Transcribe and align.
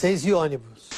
Seis 0.00 0.24
e 0.24 0.32
ônibus. 0.32 0.88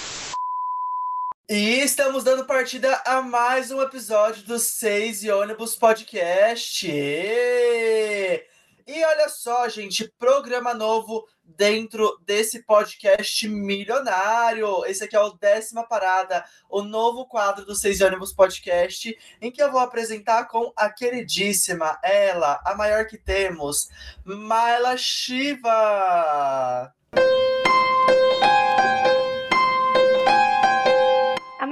E 1.50 1.80
estamos 1.80 2.22
dando 2.22 2.46
partida 2.46 3.02
a 3.04 3.20
mais 3.20 3.72
um 3.72 3.82
episódio 3.82 4.44
do 4.44 4.60
Seis 4.60 5.24
e 5.24 5.30
ônibus 5.32 5.74
podcast. 5.74 6.86
E 6.86 8.46
olha 8.86 9.28
só, 9.28 9.68
gente, 9.68 10.08
programa 10.20 10.72
novo 10.72 11.26
dentro 11.44 12.16
desse 12.24 12.64
podcast 12.64 13.48
milionário. 13.48 14.84
Esse 14.86 15.02
aqui 15.02 15.16
é 15.16 15.20
o 15.20 15.32
décima 15.32 15.82
parada, 15.82 16.44
o 16.70 16.82
novo 16.82 17.26
quadro 17.26 17.66
do 17.66 17.74
Seis 17.74 17.98
e 17.98 18.04
ônibus 18.04 18.32
podcast, 18.32 19.18
em 19.40 19.50
que 19.50 19.60
eu 19.60 19.72
vou 19.72 19.80
apresentar 19.80 20.44
com 20.44 20.72
a 20.76 20.88
queridíssima, 20.88 21.98
ela, 22.04 22.62
a 22.64 22.72
maior 22.76 23.08
que 23.08 23.18
temos, 23.18 23.88
Maila 24.24 24.96
Shiva. 24.96 26.94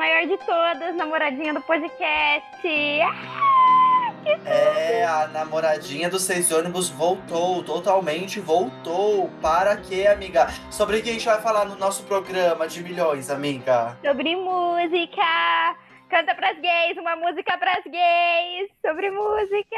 Maior 0.00 0.27
de 0.27 0.38
todas, 0.38 0.96
namoradinha 0.96 1.52
do 1.52 1.60
podcast. 1.60 2.56
Ah, 3.02 4.14
que 4.24 4.48
É, 4.48 5.04
a 5.04 5.28
namoradinha 5.28 6.09
do 6.09 6.18
Seis 6.18 6.50
ônibus 6.50 6.88
voltou, 6.88 7.62
totalmente 7.62 8.40
voltou. 8.40 9.28
Para 9.42 9.76
quê, 9.76 10.06
amiga? 10.06 10.48
Sobre 10.70 10.96
o 10.96 11.02
que 11.02 11.10
a 11.10 11.12
gente 11.12 11.26
vai 11.26 11.38
falar 11.42 11.66
no 11.66 11.76
nosso 11.76 12.04
programa 12.04 12.66
de 12.66 12.82
milhões, 12.82 13.28
amiga? 13.28 13.98
sobre 14.02 14.34
música. 14.36 15.76
Canta 16.10 16.34
pras 16.34 16.59
gays, 16.59 16.98
uma 16.98 17.14
música 17.14 17.56
pras 17.56 17.84
gays. 17.84 18.68
Sobre 18.84 19.12
música. 19.12 19.77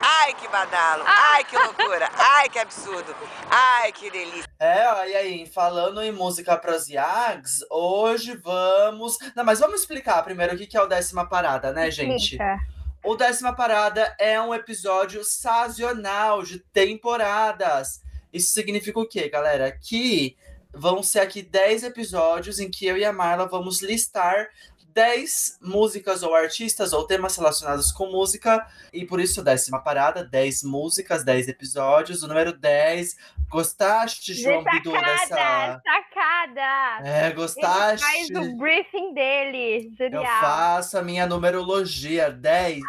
Ai, 0.00 0.32
que 0.32 0.48
badalo! 0.48 1.04
Ai, 1.06 1.44
que 1.44 1.54
loucura! 1.54 2.08
Ai, 2.14 2.48
que 2.48 2.58
absurdo! 2.58 3.14
Ai, 3.50 3.92
que 3.92 4.10
delícia! 4.10 4.48
É, 4.58 4.88
ó, 4.88 5.04
e 5.04 5.14
aí, 5.14 5.46
falando 5.46 6.02
em 6.02 6.10
música 6.10 6.56
pros 6.56 6.88
Yags, 6.88 7.62
hoje 7.70 8.34
vamos. 8.36 9.18
Não, 9.36 9.44
mas 9.44 9.60
vamos 9.60 9.82
explicar 9.82 10.22
primeiro 10.22 10.54
o 10.54 10.56
que 10.56 10.66
que 10.66 10.78
é 10.78 10.80
o 10.80 10.86
décima 10.86 11.28
parada, 11.28 11.70
né, 11.74 11.90
gente? 11.90 12.22
Explica. 12.22 12.58
O 13.04 13.14
décima 13.14 13.54
parada 13.54 14.16
é 14.18 14.40
um 14.40 14.54
episódio 14.54 15.22
sazonal 15.24 16.42
de 16.42 16.58
temporadas. 16.58 18.00
Isso 18.32 18.50
significa 18.50 18.98
o 18.98 19.06
quê, 19.06 19.28
galera? 19.28 19.70
Que 19.70 20.38
vão 20.72 21.02
ser 21.02 21.20
aqui 21.20 21.42
10 21.42 21.84
episódios 21.84 22.58
em 22.58 22.70
que 22.70 22.86
eu 22.86 22.96
e 22.96 23.04
a 23.04 23.12
Marla 23.12 23.46
vamos 23.46 23.80
listar 23.80 24.48
10 24.96 25.58
músicas 25.60 26.22
ou 26.22 26.34
artistas 26.34 26.94
ou 26.94 27.06
temas 27.06 27.36
relacionados 27.36 27.92
com 27.92 28.06
música. 28.06 28.66
E 28.90 29.04
por 29.04 29.20
isso, 29.20 29.42
décima 29.44 29.78
parada, 29.78 30.24
10 30.24 30.62
músicas, 30.62 31.22
10 31.22 31.48
episódios. 31.48 32.22
O 32.22 32.26
número 32.28 32.50
10. 32.54 33.14
Gostaste, 33.50 34.32
João 34.32 34.64
Bidu, 34.64 34.90
Destacada, 34.90 35.26
dessa. 35.28 35.82
destacada. 35.84 37.08
É, 37.08 37.26
Ele 37.26 37.34
gostaste? 37.34 38.04
faz 38.06 38.30
o 38.30 38.56
briefing 38.56 39.12
dele. 39.12 39.92
Eu 40.00 40.10
Genial. 40.10 40.40
faço 40.40 40.96
a 40.98 41.02
minha 41.02 41.26
numerologia. 41.26 42.30
10. 42.30 42.80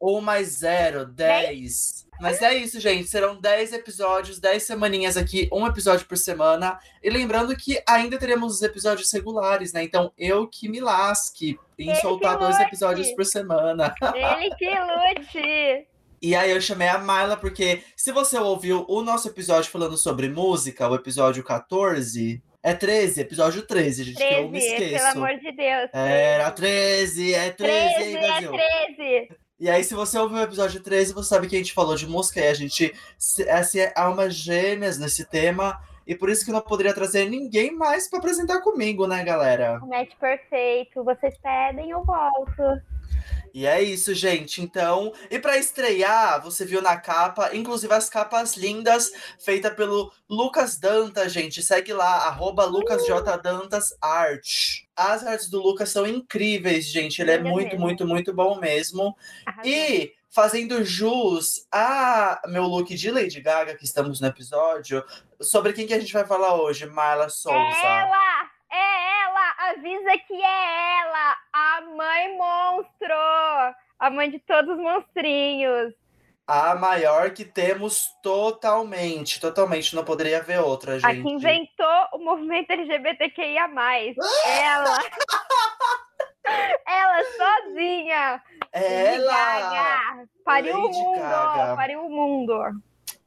1 0.00 0.20
mais 0.20 0.48
0, 0.48 1.06
10. 1.06 2.06
Mas 2.20 2.42
é 2.42 2.54
isso, 2.54 2.80
gente. 2.80 3.08
Serão 3.08 3.40
10 3.40 3.72
episódios, 3.72 4.40
10 4.40 4.62
semaninhas 4.62 5.16
aqui, 5.16 5.48
um 5.52 5.66
episódio 5.66 6.06
por 6.06 6.16
semana. 6.16 6.78
E 7.02 7.08
lembrando 7.10 7.56
que 7.56 7.80
ainda 7.86 8.18
teremos 8.18 8.54
os 8.54 8.62
episódios 8.62 9.12
regulares, 9.12 9.72
né? 9.72 9.84
Então 9.84 10.12
eu 10.18 10.48
que 10.48 10.68
me 10.68 10.80
lasque 10.80 11.58
em 11.78 11.90
Ele 11.90 12.00
soltar 12.00 12.38
dois 12.38 12.58
episódios 12.58 13.10
por 13.12 13.24
semana. 13.24 13.94
Ele 14.14 14.50
que 14.56 14.68
lute. 14.68 15.86
E 16.20 16.34
aí 16.34 16.50
eu 16.50 16.60
chamei 16.60 16.88
a 16.88 16.98
Marla, 16.98 17.36
porque 17.36 17.84
se 17.96 18.10
você 18.10 18.36
ouviu 18.38 18.84
o 18.88 19.02
nosso 19.02 19.28
episódio 19.28 19.70
falando 19.70 19.96
sobre 19.96 20.28
música, 20.28 20.88
o 20.88 20.94
episódio 20.94 21.44
14. 21.44 22.42
É 22.60 22.74
13, 22.74 23.20
episódio 23.20 23.62
13, 23.62 24.02
gente, 24.02 24.16
que 24.16 24.34
eu 24.34 24.48
me 24.48 24.58
13, 24.58 24.66
esqueço. 24.66 25.04
pelo 25.04 25.24
amor 25.24 25.38
de 25.38 25.52
Deus. 25.52 25.90
Era 25.92 26.50
13, 26.50 27.34
é 27.34 27.50
13, 27.50 27.94
13 27.94 28.10
hein, 28.10 28.16
é 28.16 28.26
Brasil? 28.26 28.50
13. 28.50 29.28
E 29.60 29.68
aí, 29.68 29.82
se 29.82 29.92
você 29.92 30.16
ouviu 30.16 30.38
o 30.38 30.42
episódio 30.42 30.80
13, 30.80 31.12
você 31.12 31.28
sabe 31.28 31.48
que 31.48 31.56
a 31.56 31.58
gente 31.58 31.72
falou 31.72 31.96
de 31.96 32.06
música 32.06 32.40
e 32.40 32.46
a 32.46 32.54
gente 32.54 32.94
assim, 33.50 33.80
é 33.80 33.92
almas 33.96 34.34
gêmeas 34.34 34.98
nesse 34.98 35.24
tema. 35.24 35.80
E 36.06 36.14
por 36.14 36.30
isso 36.30 36.44
que 36.44 36.50
eu 36.50 36.54
não 36.54 36.60
poderia 36.62 36.94
trazer 36.94 37.28
ninguém 37.28 37.74
mais 37.74 38.08
pra 38.08 38.18
apresentar 38.18 38.60
comigo, 38.60 39.06
né, 39.06 39.22
galera? 39.24 39.78
O 39.82 39.88
match 39.88 40.14
perfeito. 40.18 41.02
Vocês 41.04 41.36
pedem, 41.38 41.90
eu 41.90 42.04
volto. 42.04 42.62
E 43.58 43.66
é 43.66 43.82
isso, 43.82 44.14
gente. 44.14 44.62
Então, 44.62 45.12
e 45.28 45.36
pra 45.36 45.58
estrear, 45.58 46.40
você 46.40 46.64
viu 46.64 46.80
na 46.80 46.96
capa, 46.96 47.56
inclusive 47.56 47.92
as 47.92 48.08
capas 48.08 48.56
lindas, 48.56 49.10
feita 49.36 49.68
pelo 49.68 50.12
Lucas 50.30 50.78
Dantas, 50.78 51.32
gente. 51.32 51.60
Segue 51.60 51.92
lá, 51.92 52.28
arroba 52.28 52.64
LucasJDantasArt. 52.66 54.84
As 54.94 55.26
artes 55.26 55.50
do 55.50 55.60
Lucas 55.60 55.88
são 55.88 56.06
incríveis, 56.06 56.86
gente. 56.86 57.20
Ele 57.20 57.32
é 57.32 57.38
muito, 57.40 57.70
mesmo. 57.70 57.80
muito, 57.80 58.06
muito 58.06 58.32
bom 58.32 58.60
mesmo. 58.60 59.16
Arrasou. 59.44 59.68
E 59.68 60.12
fazendo 60.30 60.84
jus 60.84 61.66
a 61.72 62.40
meu 62.46 62.62
look 62.62 62.94
de 62.94 63.10
Lady 63.10 63.40
Gaga, 63.40 63.74
que 63.74 63.84
estamos 63.84 64.20
no 64.20 64.28
episódio, 64.28 65.04
sobre 65.40 65.72
quem 65.72 65.84
que 65.84 65.94
a 65.94 65.98
gente 65.98 66.12
vai 66.12 66.24
falar 66.24 66.54
hoje? 66.54 66.86
Marla 66.86 67.28
Souza. 67.28 67.58
É 67.58 68.02
ela! 68.02 68.50
É 68.70 69.24
ela! 69.24 69.72
Avisa 69.72 70.16
que 70.28 70.34
é 70.34 71.00
ela! 71.00 71.37
A 71.58 71.80
mãe 71.80 72.38
monstro! 72.38 73.74
A 73.98 74.10
mãe 74.10 74.30
de 74.30 74.38
todos 74.38 74.70
os 74.70 74.78
monstrinhos. 74.78 75.92
A 76.46 76.76
maior 76.76 77.30
que 77.32 77.44
temos 77.44 78.06
totalmente, 78.22 79.40
totalmente, 79.40 79.94
não 79.96 80.04
poderia 80.04 80.38
haver 80.38 80.60
outra, 80.60 80.94
A 80.94 80.98
gente. 80.98 81.20
que 81.22 81.28
inventou 81.28 82.08
o 82.14 82.18
movimento 82.18 82.70
LGBTQIA. 82.70 83.64
ela! 84.46 84.98
ela 86.86 87.24
sozinha! 87.36 88.42
Ela! 88.72 90.26
Pariu 90.44 90.76
o 90.76 90.88
mundo! 90.88 91.18
Gaga. 91.18 91.76
Pariu 91.76 92.06
o 92.06 92.08
mundo! 92.08 92.54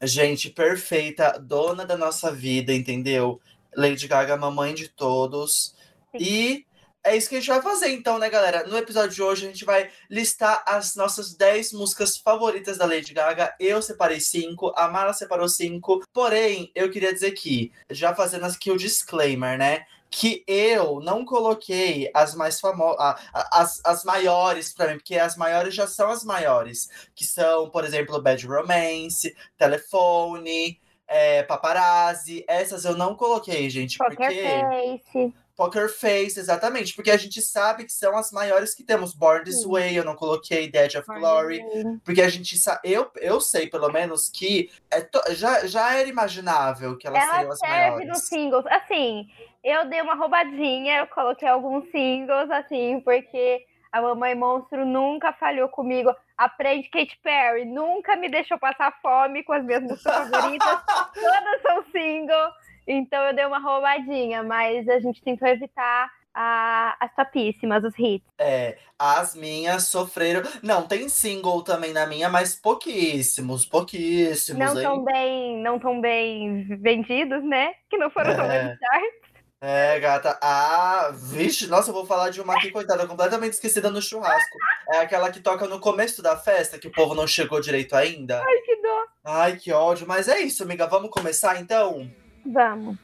Gente, 0.02 0.50
perfeita, 0.50 1.38
dona 1.38 1.86
da 1.86 1.97
nossa 1.97 2.31
vida, 2.31 2.74
entendeu? 2.74 3.41
Lady 3.75 4.08
Gaga, 4.08 4.38
mamãe 4.38 4.74
de 4.74 4.88
todos. 4.88 5.75
Sim. 6.12 6.18
E 6.18 6.66
é 7.04 7.16
isso 7.16 7.30
que 7.30 7.36
a 7.36 7.40
gente 7.40 7.50
vai 7.50 7.62
fazer, 7.62 7.90
então, 7.90 8.20
né, 8.20 8.30
galera? 8.30 8.68
No 8.68 8.78
episódio 8.78 9.16
de 9.16 9.24
hoje, 9.24 9.46
a 9.46 9.50
gente 9.50 9.66
vai 9.66 9.90
listar 10.10 10.64
as 10.68 10.96
nossas 10.96 11.34
10 11.34 11.74
músicas 11.74 12.18
favoritas 12.18 12.78
da 12.78 12.86
Lady 12.86 13.14
Gaga. 13.14 13.56
Eu 13.60 13.82
separei 13.82 14.20
cinco, 14.20 14.72
a 14.76 14.88
Mara 14.88 15.12
separou 15.12 15.50
cinco. 15.50 16.04
Porém, 16.14 16.72
eu 16.76 16.92
queria 16.92 17.14
dizer 17.14 17.32
que, 17.32 17.72
já 17.90 18.14
fazendo 18.14 18.46
aqui 18.46 18.70
o 18.70 18.78
disclaimer, 18.78 19.58
né? 19.58 19.86
Que 20.12 20.44
eu 20.46 21.00
não 21.00 21.26
coloquei 21.26 22.12
as 22.14 22.36
mais 22.36 22.60
famosas, 22.60 23.16
as, 23.34 23.82
as 23.84 24.04
maiores 24.04 24.74
pra 24.74 24.88
mim, 24.90 24.98
porque 24.98 25.18
as 25.18 25.36
maiores 25.36 25.74
já 25.74 25.88
são 25.88 26.10
as 26.12 26.24
maiores. 26.24 26.88
Que 27.16 27.26
são, 27.26 27.70
por 27.72 27.84
exemplo, 27.84 28.22
Bad 28.22 28.46
Romance, 28.46 29.36
Telefone, 29.58 30.80
é, 31.08 31.42
Paparazzi. 31.44 32.44
Essas 32.48 32.86
eu 32.86 32.96
não 32.96 33.16
coloquei, 33.16 33.70
gente, 33.70 33.98
Poker 33.98 34.18
porque. 34.18 34.44
Face. 34.44 35.34
Poker 35.62 35.90
Face, 35.90 36.40
exatamente, 36.40 36.96
porque 36.96 37.12
a 37.12 37.18
gente 37.18 37.40
sabe 37.42 37.84
que 37.86 37.92
são 37.94 38.18
as 38.18 38.32
maiores 38.32 38.74
que 38.74 38.84
temos. 38.84 39.14
Born 39.14 39.44
This. 39.44 39.64
Way, 39.64 39.96
eu 39.96 40.04
não 40.04 40.16
coloquei, 40.16 40.68
Dead 40.72 40.96
of 40.96 41.06
Glory, 41.06 41.62
porque 42.04 42.22
a 42.22 42.30
gente 42.30 42.58
sabe, 42.58 42.80
eu, 42.84 43.12
eu 43.18 43.40
sei 43.40 43.68
pelo 43.70 43.90
menos 43.92 44.28
que 44.30 44.72
é 44.90 45.02
to- 45.02 45.22
já, 45.34 45.68
já 45.68 45.94
era 45.96 46.10
imaginável 46.10 46.98
que 46.98 47.06
elas 47.06 47.22
seriam 47.24 47.40
Ela 47.42 47.54
as 47.54 47.60
serve 47.60 47.76
maiores. 47.90 48.08
nos 48.08 48.28
singles. 48.28 48.66
Assim, 48.68 49.28
eu 49.64 49.86
dei 49.88 50.02
uma 50.02 50.16
roubadinha, 50.16 50.98
eu 51.00 51.08
coloquei 51.08 51.48
alguns 51.48 51.90
singles, 51.92 52.50
assim, 52.50 53.00
porque 53.02 53.64
a 53.92 54.02
Mamãe 54.02 54.34
Monstro 54.34 54.84
nunca 54.86 55.32
falhou 55.34 55.70
comigo. 55.70 56.12
Aprende 56.38 56.90
Katy 56.90 57.20
Perry, 57.22 57.66
nunca 57.66 58.16
me 58.16 58.28
deixou 58.30 58.58
passar 58.58 58.97
fome 59.00 59.44
com 59.44 59.53
as 59.53 59.64
minhas 59.64 59.84
músicas 59.84 60.12
favoritas. 60.28 60.80
Todas 61.14 61.62
são 61.62 61.84
single, 61.91 62.50
então 62.88 63.22
eu 63.24 63.36
dei 63.36 63.46
uma 63.46 63.60
roubadinha, 63.60 64.44
mas 64.44 64.88
a 64.90 65.00
gente 65.00 65.22
tentou 65.24 65.48
evitar 65.48 66.10
a- 66.34 66.96
as 67.00 67.14
topíssimas, 67.16 67.84
os 67.84 67.94
hits. 68.00 68.26
É, 68.40 68.78
as 68.98 69.36
minhas 69.36 69.84
sofreram. 69.88 70.42
Não, 70.64 70.88
tem 70.88 71.10
single 71.10 71.62
também 71.64 71.92
na 71.92 72.06
minha, 72.06 72.30
mas 72.30 72.56
pouquíssimos, 72.56 73.66
pouquíssimos, 73.66 74.60
Não 74.74 74.82
tão 74.82 75.04
bem, 75.04 75.58
não 75.62 75.78
tão 75.80 76.00
bem 76.00 76.66
vendidos, 76.80 77.44
né? 77.44 77.74
Que 77.90 77.98
não 77.98 78.10
foram 78.10 78.34
tão 78.36 78.46
É. 78.46 78.64
bem 78.68 78.78
charts. 78.78 79.22
É, 79.64 80.00
gata. 80.00 80.40
Ah, 80.42 81.12
vixe, 81.14 81.68
nossa, 81.68 81.92
eu 81.92 81.94
vou 81.94 82.04
falar 82.06 82.32
de 82.32 82.42
uma 82.42 82.56
aqui, 82.56 82.72
coitada, 82.72 83.06
completamente 83.06 83.54
esquecida 83.54 83.92
no 83.92 84.02
churrasco. 84.02 84.58
É 84.92 84.98
aquela 84.98 85.30
que 85.32 85.40
toca 85.40 85.68
no 85.68 85.80
começo 85.80 86.20
da 86.24 86.36
festa, 86.36 86.80
que 86.80 86.88
o 86.88 86.92
povo 86.92 87.14
não 87.14 87.28
chegou 87.28 87.62
direito 87.62 87.96
ainda. 87.96 88.42
Ai, 88.44 88.58
que 88.66 88.76
dó. 88.82 89.04
Ai, 89.24 89.58
que 89.58 89.72
ódio. 89.72 90.08
Mas 90.08 90.28
é 90.28 90.40
isso, 90.40 90.64
amiga. 90.64 90.88
Vamos 90.88 91.12
começar 91.12 91.62
então? 91.62 92.10
Vamos. 92.46 92.97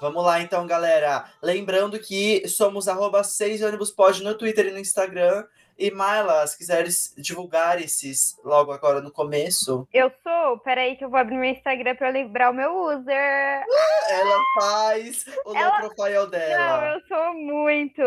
Vamos 0.00 0.22
lá 0.22 0.40
então, 0.40 0.66
galera. 0.66 1.24
Lembrando 1.42 1.98
que 1.98 2.46
somos 2.46 2.88
arroba 2.88 3.24
6 3.24 3.62
ônibus 3.62 3.90
pod 3.90 4.22
no 4.22 4.34
Twitter 4.34 4.66
e 4.66 4.70
no 4.70 4.78
Instagram. 4.78 5.46
E 5.78 5.90
Myla, 5.90 6.46
se 6.46 6.56
quiseres 6.56 7.14
divulgar 7.18 7.80
esses 7.80 8.38
logo 8.44 8.70
agora 8.72 9.00
no 9.00 9.10
começo. 9.10 9.88
Eu 9.92 10.10
sou, 10.22 10.58
peraí 10.60 10.96
que 10.96 11.04
eu 11.04 11.10
vou 11.10 11.18
abrir 11.18 11.36
meu 11.36 11.50
Instagram 11.50 11.96
pra 11.96 12.10
lembrar 12.10 12.50
o 12.50 12.54
meu 12.54 12.72
user. 12.86 13.64
Ela 14.10 14.38
faz 14.60 15.24
o 15.44 15.56
Ela- 15.56 15.78
low 15.80 15.90
profile 15.94 16.30
dela. 16.30 16.80
Não, 16.80 16.86
eu 16.94 17.00
sou 17.08 17.34
muito. 17.34 18.02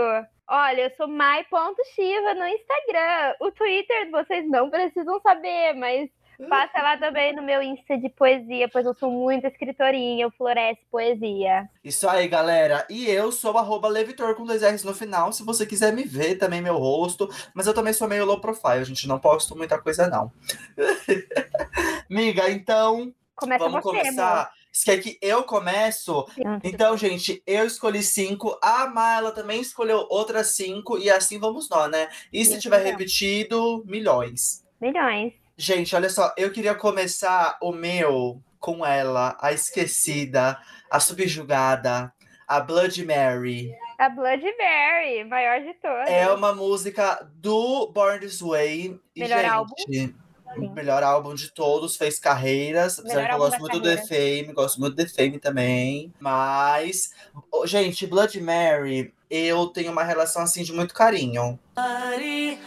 Olha, 0.49 0.83
eu 0.83 0.91
sou 0.95 1.07
mai.shiva 1.09 2.33
no 2.35 2.47
Instagram. 2.47 3.35
O 3.41 3.51
Twitter 3.51 4.09
vocês 4.11 4.49
não 4.49 4.69
precisam 4.69 5.19
saber, 5.21 5.73
mas 5.73 6.09
passa 6.49 6.81
lá 6.81 6.97
também 6.97 7.35
no 7.35 7.41
meu 7.41 7.61
Insta 7.61 7.97
de 7.97 8.09
poesia, 8.09 8.69
pois 8.69 8.85
eu 8.85 8.93
sou 8.93 9.09
muito 9.09 9.47
escritorinha, 9.47 10.25
eu 10.25 10.31
floresce 10.31 10.81
poesia. 10.91 11.67
Isso 11.83 12.07
aí, 12.07 12.27
galera. 12.27 12.85
E 12.89 13.09
eu 13.09 13.31
sou 13.31 13.57
arroba 13.57 13.87
Levitor 13.87 14.35
com 14.35 14.45
dois 14.45 14.61
R's 14.61 14.83
no 14.83 14.93
final. 14.93 15.31
Se 15.33 15.43
você 15.43 15.65
quiser 15.65 15.93
me 15.93 16.03
ver 16.03 16.35
também, 16.35 16.61
meu 16.61 16.77
rosto. 16.77 17.29
Mas 17.53 17.65
eu 17.67 17.73
também 17.73 17.93
sou 17.93 18.07
meio 18.07 18.25
low 18.25 18.39
profile, 18.39 18.85
gente. 18.85 19.07
Não 19.07 19.19
posto 19.19 19.55
muita 19.55 19.79
coisa, 19.79 20.07
não. 20.07 20.31
Miga, 22.09 22.49
então, 22.49 23.13
Começa 23.35 23.63
vamos 23.63 23.83
você, 23.83 23.97
começar. 23.97 24.51
Você 24.71 24.85
quer 24.85 25.01
que 25.01 25.17
eu 25.21 25.43
começo? 25.43 26.27
amor. 26.45 26.61
Então, 26.63 26.95
gente, 26.95 27.41
eu 27.47 27.65
escolhi 27.65 28.03
cinco. 28.03 28.57
A 28.61 28.87
Marla 28.87 29.31
também 29.31 29.59
escolheu 29.59 30.05
outras 30.09 30.47
cinco. 30.55 30.97
E 30.97 31.09
assim 31.09 31.39
vamos 31.39 31.69
nós, 31.69 31.89
né? 31.89 32.09
E 32.31 32.45
se 32.45 32.51
Isso 32.51 32.61
tiver 32.61 32.77
mesmo. 32.83 32.91
repetido, 32.91 33.83
milhões. 33.87 34.63
Milhões. 34.79 35.33
Gente, 35.59 35.95
olha 35.95 36.07
só, 36.07 36.31
eu 36.37 36.51
queria 36.51 36.75
começar 36.75 37.57
o 37.59 37.71
meu 37.71 38.39
com 38.59 38.85
ela, 38.85 39.35
a 39.41 39.51
esquecida, 39.51 40.55
a 40.91 40.99
subjugada, 40.99 42.13
a 42.47 42.59
Blood 42.59 43.03
Mary. 43.03 43.71
A 43.97 44.07
Bloodberry, 44.07 45.23
maior 45.27 45.59
de 45.61 45.73
todas. 45.81 46.07
É 46.07 46.29
uma 46.29 46.53
música 46.53 47.27
do 47.33 47.87
Born 47.87 48.19
This 48.19 48.39
Way. 48.39 49.01
E, 49.15 49.19
Melhor 49.19 49.39
gente, 49.39 49.49
álbum. 49.49 49.73
Sim. 49.91 50.15
melhor 50.75 51.01
álbum 51.01 51.33
de 51.33 51.51
todos, 51.51 51.97
fez 51.97 52.19
carreiras. 52.19 52.99
Apesar 52.99 53.27
que 53.27 53.33
eu 53.33 53.37
gosto 53.39 53.59
muito 53.59 53.79
do 53.79 53.83
The 53.83 53.97
Fame, 54.05 54.53
gosto 54.53 54.79
muito 54.79 54.95
do 54.95 55.03
The 55.03 55.09
Fame 55.09 55.39
também. 55.39 56.13
Mas, 56.19 57.15
gente, 57.65 58.05
Blood 58.05 58.39
Mary, 58.39 59.11
eu 59.27 59.65
tenho 59.67 59.91
uma 59.91 60.03
relação 60.03 60.43
assim 60.43 60.61
de 60.61 60.71
muito 60.71 60.93
carinho. 60.93 61.59
Bloody 61.73 62.59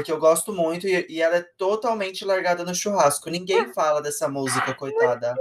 Porque 0.00 0.12
eu 0.12 0.18
gosto 0.18 0.50
muito 0.50 0.86
e, 0.86 1.06
e 1.10 1.20
ela 1.20 1.36
é 1.36 1.42
totalmente 1.58 2.24
largada 2.24 2.64
no 2.64 2.74
churrasco. 2.74 3.28
Ninguém 3.28 3.70
fala 3.74 4.00
dessa 4.00 4.26
música, 4.28 4.74
coitada. 4.74 5.34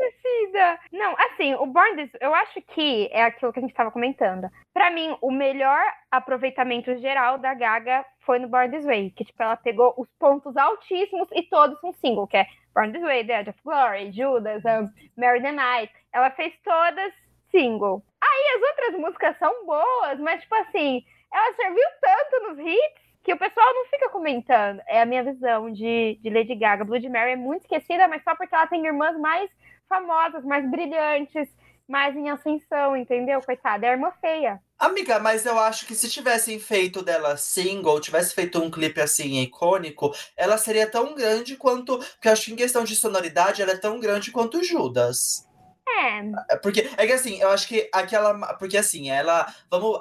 Não, 0.92 1.16
assim, 1.18 1.54
o 1.56 1.66
Born 1.66 1.96
This, 1.96 2.12
eu 2.20 2.36
acho 2.36 2.62
que 2.62 3.08
é 3.14 3.24
aquilo 3.24 3.54
que 3.54 3.60
a 3.60 3.62
gente 3.62 3.72
estava 3.72 3.90
comentando. 3.90 4.50
Pra 4.74 4.92
mim, 4.92 5.16
o 5.22 5.32
melhor 5.32 5.80
aproveitamento 6.12 6.98
geral 7.00 7.38
da 7.38 7.54
Gaga 7.54 8.04
foi 8.26 8.38
no 8.40 8.50
Born 8.50 8.70
This 8.70 8.86
Way, 8.86 9.12
que 9.12 9.24
tipo 9.24 9.42
ela 9.42 9.56
pegou 9.56 9.94
os 9.98 10.10
pontos 10.20 10.58
altíssimos 10.58 11.30
e 11.32 11.44
todos 11.44 11.82
um 11.82 11.94
single, 11.94 12.28
que 12.28 12.36
é 12.36 12.46
Born 12.76 12.92
This 12.92 13.02
Way, 13.02 13.26
The 13.28 13.40
Edge 13.40 13.50
of 13.52 13.60
Glory, 13.64 14.12
Judas, 14.12 14.62
um, 14.66 14.90
Mary 15.18 15.42
the 15.42 15.54
Night. 15.54 15.94
Ela 16.12 16.32
fez 16.32 16.54
todas 16.66 17.14
single. 17.50 18.04
Aí 18.22 18.58
as 18.58 18.70
outras 18.70 19.00
músicas 19.00 19.38
são 19.40 19.66
boas, 19.66 20.20
mas 20.20 20.42
tipo 20.42 20.56
assim, 20.56 21.02
ela 21.32 21.56
serviu 21.56 21.86
tanto 22.02 22.50
nos 22.50 22.60
hits 22.60 23.09
que 23.24 23.34
o 23.34 23.38
pessoal 23.38 23.74
não 23.74 23.86
fica 23.86 24.10
comentando. 24.10 24.82
É 24.88 25.02
a 25.02 25.06
minha 25.06 25.24
visão 25.24 25.72
de, 25.72 26.20
de 26.22 26.30
Lady 26.30 26.56
Gaga. 26.56 26.86
Blood 26.86 27.08
Mary 27.10 27.32
é 27.32 27.36
muito 27.36 27.64
esquecida, 27.64 28.08
mas 28.08 28.24
só 28.24 28.36
porque 28.36 28.56
ela 28.56 28.68
tem 28.68 28.86
irmãs 28.86 29.18
mais 29.20 29.50
famosas, 29.88 30.44
mais 30.44 30.70
brilhantes, 30.70 31.50
mais 31.88 32.16
em 32.16 32.30
ascensão, 32.30 32.96
entendeu? 32.96 33.42
Coitada, 33.42 33.86
é 33.86 33.90
a 33.90 33.94
irmã 33.94 34.12
feia. 34.22 34.62
Amiga, 34.78 35.20
mas 35.20 35.46
eu 35.46 35.60
acho 35.60 35.86
que 35.88 35.96
se 35.96 36.10
tivessem 36.10 36.60
feito 36.60 37.02
dela 37.02 37.36
single, 37.36 38.00
tivesse 38.00 38.34
feito 38.34 38.62
um 38.62 38.70
clipe 38.70 39.02
assim 39.02 39.42
icônico, 39.42 40.14
ela 40.38 40.58
seria 40.58 40.90
tão 40.90 41.16
grande 41.16 41.58
quanto. 41.58 41.98
Porque 41.98 42.28
eu 42.28 42.32
acho 42.32 42.46
que 42.46 42.54
em 42.54 42.56
questão 42.56 42.84
de 42.84 42.96
sonoridade, 42.96 43.62
ela 43.62 43.72
é 43.72 43.78
tão 43.78 44.00
grande 44.00 44.32
quanto 44.32 44.64
Judas. 44.64 45.50
É, 45.90 46.54
É 46.54 46.56
Porque 46.58 46.90
é 46.96 47.08
que 47.08 47.14
assim, 47.14 47.42
eu 47.42 47.50
acho 47.50 47.68
que 47.68 47.90
aquela. 47.92 48.54
Porque 48.54 48.78
assim, 48.78 49.10
ela. 49.10 49.52
Vamos. 49.70 50.00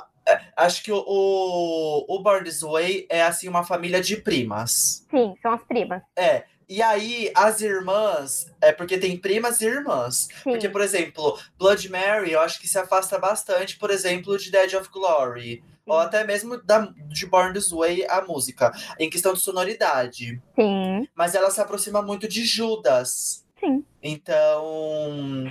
Acho 0.56 0.82
que 0.82 0.92
o, 0.92 1.04
o, 1.06 2.04
o 2.16 2.22
Born 2.22 2.44
This 2.44 2.60
Way 2.62 3.06
é 3.08 3.22
assim 3.22 3.48
uma 3.48 3.64
família 3.64 4.00
de 4.00 4.16
primas. 4.16 5.06
sim, 5.10 5.34
são 5.42 5.52
as 5.52 5.62
primas. 5.64 6.02
É. 6.16 6.44
E 6.69 6.82
aí, 6.82 7.32
as 7.34 7.62
irmãs. 7.62 8.52
É 8.60 8.72
porque 8.72 8.98
tem 8.98 9.16
primas 9.16 9.62
e 9.62 9.64
irmãs. 9.66 10.28
Sim, 10.42 10.50
Porque, 10.50 10.69
por 10.69 10.82
exemplo, 10.82 11.38
Blood 11.58 11.88
Mary, 11.90 12.32
eu 12.32 12.40
acho 12.40 12.60
que 12.60 12.69
se 12.69 12.78
afasta 12.78 13.19
bastante, 13.19 13.78
por 13.78 13.90
exemplo, 13.90 14.36
de 14.36 14.50
Dead 14.50 14.75
of 14.75 14.90
Glory. 14.92 15.64
Ou 15.86 15.96
até 15.96 16.22
mesmo 16.25 16.62
da, 16.62 16.92
de 17.06 17.24
Born 17.24 17.54
This 17.54 17.70
Way, 17.70 18.06
a 18.10 18.20
música. 18.20 18.70
Em 18.98 19.08
questão 19.08 19.32
de 19.32 19.40
sonoridade. 19.40 20.38
sim, 20.54 21.08
Mas 21.14 21.34
ela 21.34 21.50
se 21.50 21.58
aproxima 21.58 22.02
muito 22.02 22.28
de 22.28 22.44
Judas. 22.44 23.46
sim. 23.58 23.82
Então. 24.02 25.48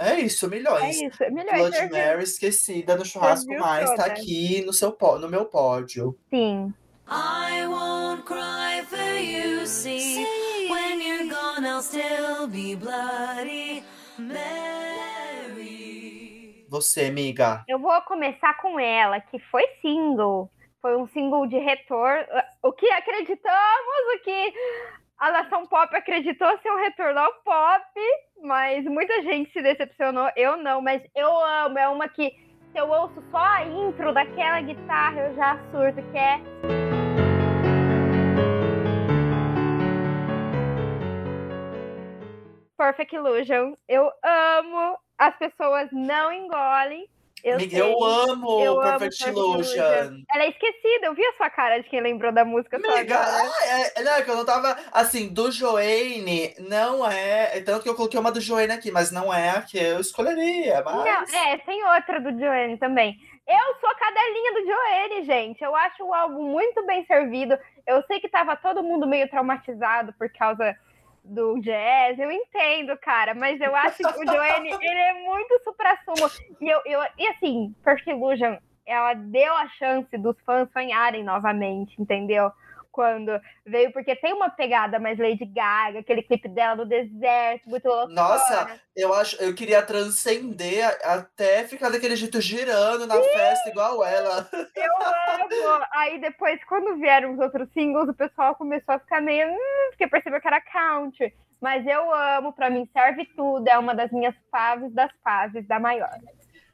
É 0.00 0.18
isso, 0.18 0.46
É 0.46 0.48
milhões. 0.48 0.98
isso. 1.00 1.22
É 1.22 1.30
melhor 1.30 1.54
Blood 1.56 1.76
serviu. 1.76 1.98
Mary 1.98 2.22
esquecida 2.24 2.96
no 2.96 3.04
churrasco 3.04 3.44
Serviu 3.44 3.60
mais, 3.60 3.94
tá 3.94 4.06
aqui 4.06 4.62
no, 4.64 4.72
seu, 4.72 4.96
no 5.20 5.28
meu 5.28 5.44
pódio. 5.44 6.16
Sim. 6.30 6.72
I 7.06 7.66
won't 7.66 8.22
cry 8.24 8.82
for 8.88 9.18
you, 9.18 9.66
see. 9.66 10.24
When 10.70 11.02
you're 11.02 11.28
gone, 11.28 11.66
I'll 11.66 11.82
still 11.82 12.46
be 12.48 12.74
bloody 12.76 13.84
Mary. 14.18 16.64
Você, 16.68 17.06
amiga. 17.06 17.62
Eu 17.68 17.78
vou 17.78 18.00
começar 18.02 18.54
com 18.62 18.78
ela, 18.80 19.20
que 19.20 19.38
foi 19.50 19.64
single. 19.82 20.50
Foi 20.80 20.96
um 20.96 21.06
single 21.08 21.46
de 21.46 21.58
retorno. 21.58 22.24
O 22.62 22.72
que 22.72 22.88
acreditamos, 22.90 24.14
o 24.14 24.18
que 24.22 24.54
a 25.20 25.30
nação 25.30 25.66
pop 25.66 25.94
acreditou 25.94 26.48
ser 26.60 26.70
um 26.70 26.78
retorno 26.78 27.20
ao 27.20 27.32
pop, 27.44 27.84
mas 28.42 28.82
muita 28.86 29.20
gente 29.20 29.52
se 29.52 29.60
decepcionou. 29.60 30.30
Eu 30.34 30.56
não, 30.56 30.80
mas 30.80 31.02
eu 31.14 31.30
amo. 31.44 31.78
É 31.78 31.86
uma 31.88 32.08
que, 32.08 32.30
se 32.72 32.78
eu 32.78 32.88
ouço 32.88 33.22
só 33.30 33.36
a 33.36 33.66
intro 33.66 34.14
daquela 34.14 34.62
guitarra, 34.62 35.20
eu 35.20 35.34
já 35.34 35.58
surto, 35.70 36.02
que 36.10 36.16
é. 36.16 36.40
Perfect 42.78 43.14
Illusion. 43.14 43.74
Eu 43.86 44.10
amo. 44.24 44.96
As 45.18 45.36
pessoas 45.36 45.90
não 45.92 46.32
engolem. 46.32 47.06
Eu 47.42 47.54
amiga, 47.54 47.70
sei. 47.70 47.80
eu 47.80 48.04
amo 48.04 48.60
Eu 48.60 48.80
amo 48.80 48.98
Perfect 48.98 49.28
Illusion. 49.28 50.22
Ela 50.32 50.44
é 50.44 50.48
esquecida, 50.48 51.06
eu 51.06 51.14
vi 51.14 51.24
a 51.24 51.32
sua 51.34 51.50
cara 51.50 51.78
de 51.80 51.88
quem 51.88 52.00
lembrou 52.00 52.32
da 52.32 52.44
música 52.44 52.76
Amiga, 52.76 53.18
ah, 53.18 53.92
é, 53.96 54.02
não, 54.02 54.12
é 54.12 54.22
que 54.22 54.30
eu 54.30 54.36
não 54.36 54.44
tava. 54.44 54.76
Assim, 54.92 55.28
do 55.28 55.50
Joanne, 55.50 56.54
não 56.58 57.08
é. 57.08 57.58
é 57.58 57.60
Tanto 57.62 57.82
que 57.82 57.88
eu 57.88 57.94
coloquei 57.94 58.18
uma 58.18 58.32
do 58.32 58.40
Joanne 58.40 58.72
aqui, 58.72 58.90
mas 58.90 59.10
não 59.10 59.32
é 59.32 59.50
a 59.50 59.62
que 59.62 59.78
eu 59.78 60.00
escolheria. 60.00 60.82
Mas. 60.84 60.94
Não, 61.32 61.38
é, 61.40 61.58
tem 61.58 61.84
outra 61.84 62.20
do 62.20 62.38
Joanne 62.38 62.78
também. 62.78 63.16
Eu 63.46 63.80
sou 63.80 63.90
cadelinha 63.96 64.52
do 64.52 64.66
Joanne, 64.66 65.24
gente. 65.24 65.64
Eu 65.64 65.74
acho 65.74 66.04
o 66.04 66.14
álbum 66.14 66.42
muito 66.42 66.86
bem 66.86 67.04
servido. 67.06 67.58
Eu 67.86 68.02
sei 68.06 68.20
que 68.20 68.28
tava 68.28 68.54
todo 68.54 68.82
mundo 68.82 69.06
meio 69.06 69.28
traumatizado 69.28 70.12
por 70.12 70.30
causa 70.32 70.76
do 71.24 71.60
jazz. 71.60 72.18
Eu 72.18 72.30
entendo, 72.30 72.96
cara, 72.98 73.34
mas 73.34 73.60
eu 73.60 73.74
acho 73.74 73.98
que 73.98 74.06
o 74.06 74.26
Joanne, 74.26 74.70
ele 74.80 75.00
é 75.00 75.24
muito 75.24 75.62
supra-sumo. 75.62 76.30
E, 76.60 76.68
eu, 76.68 76.80
eu, 76.84 77.00
e 77.18 77.26
assim, 77.28 77.74
Perfect 77.84 78.10
Illusion, 78.10 78.56
ela 78.86 79.14
deu 79.14 79.54
a 79.54 79.68
chance 79.68 80.16
dos 80.18 80.36
fãs 80.40 80.68
sonharem 80.72 81.22
novamente, 81.22 82.00
entendeu? 82.00 82.50
Quando 82.92 83.40
veio, 83.64 83.92
porque 83.92 84.16
tem 84.16 84.32
uma 84.32 84.50
pegada 84.50 84.98
mais 84.98 85.18
Lady 85.18 85.46
Gaga, 85.46 86.00
aquele 86.00 86.22
clipe 86.22 86.48
dela 86.48 86.76
no 86.76 86.86
deserto, 86.86 87.68
muito 87.68 87.86
louco. 87.86 88.12
Nossa, 88.12 88.80
eu 88.96 89.14
acho, 89.14 89.40
eu 89.42 89.54
queria 89.54 89.82
transcender 89.82 90.84
até 91.04 91.64
ficar 91.64 91.88
daquele 91.88 92.16
jeito 92.16 92.40
girando 92.40 93.06
na 93.06 93.14
festa 93.14 93.70
igual 93.70 94.04
ela. 94.04 94.48
Eu 94.52 94.92
amo! 94.96 95.84
Aí 95.92 96.20
depois, 96.20 96.62
quando 96.64 96.98
vieram 96.98 97.34
os 97.34 97.38
outros 97.38 97.68
singles, 97.72 98.08
o 98.08 98.14
pessoal 98.14 98.54
começou 98.54 98.94
a 98.94 98.98
ficar 98.98 99.20
meio. 99.20 99.48
Hum, 99.48 99.90
porque 99.90 100.08
percebeu 100.08 100.40
que 100.40 100.48
era 100.48 100.60
country. 100.60 101.32
Mas 101.60 101.86
eu 101.86 102.12
amo, 102.12 102.52
pra 102.52 102.70
mim 102.70 102.88
serve 102.92 103.26
tudo. 103.36 103.68
É 103.68 103.78
uma 103.78 103.94
das 103.94 104.10
minhas 104.10 104.34
faves 104.50 104.92
das 104.94 105.12
faves 105.22 105.66
da 105.68 105.78
maior. 105.78 106.10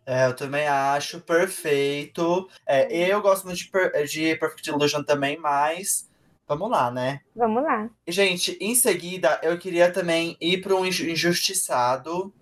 É, 0.07 0.27
eu 0.27 0.37
também 0.37 0.69
acho 0.69 1.21
perfeito. 1.21 2.49
É, 2.65 2.87
eu 3.13 3.21
gosto 3.21 3.45
muito 3.45 3.59
de, 3.59 3.69
Per- 3.69 4.05
de 4.07 4.37
Perfect 4.37 4.71
Illusion 4.71 5.03
também, 5.03 5.37
mas 5.37 6.09
vamos 6.47 6.71
lá, 6.71 6.91
né? 6.93 7.21
Vamos 7.35 7.63
lá. 7.63 7.91
Gente, 8.07 8.57
em 8.61 8.75
seguida, 8.75 9.41
eu 9.43 9.59
queria 9.59 9.93
também 9.93 10.37
ir 10.41 10.61
para 10.63 10.77
um 10.77 10.87
Inju- 10.87 11.09
Injustiçado, 11.09 12.33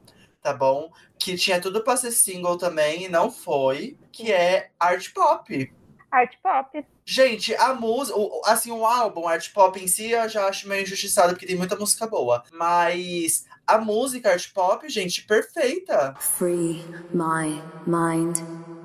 tá 0.42 0.52
bom? 0.52 0.92
Que 1.18 1.36
tinha 1.36 1.58
tudo 1.58 1.82
para 1.82 1.96
ser 1.96 2.12
single 2.12 2.58
também 2.58 3.04
e 3.04 3.08
não 3.08 3.30
foi, 3.30 3.96
que 4.12 4.30
é 4.30 4.70
Art 4.78 5.10
Pop. 5.14 5.72
Art 6.10 6.34
pop. 6.42 6.86
Gente, 7.04 7.54
a 7.56 7.74
música, 7.74 8.16
assim, 8.44 8.70
o 8.70 8.86
álbum 8.86 9.26
Art 9.26 9.52
Pop 9.52 9.82
em 9.82 9.88
si 9.88 10.12
eu 10.12 10.28
já 10.28 10.46
acho 10.46 10.68
meio 10.68 10.82
injustiçado, 10.82 11.32
porque 11.32 11.46
tem 11.46 11.56
muita 11.56 11.76
música 11.76 12.06
boa. 12.06 12.44
Mas 12.52 13.46
a 13.66 13.78
música 13.78 14.30
art 14.30 14.52
pop, 14.52 14.88
gente, 14.88 15.22
perfeita. 15.26 16.16
Free 16.20 16.86
my 17.12 17.64
mind, 17.86 18.36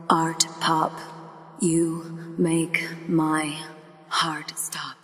art 0.09 0.45
pop. 0.59 1.01
You 1.57 2.03
make 2.37 2.79
my 3.07 3.57
heart 4.09 4.53
stop. 4.55 4.97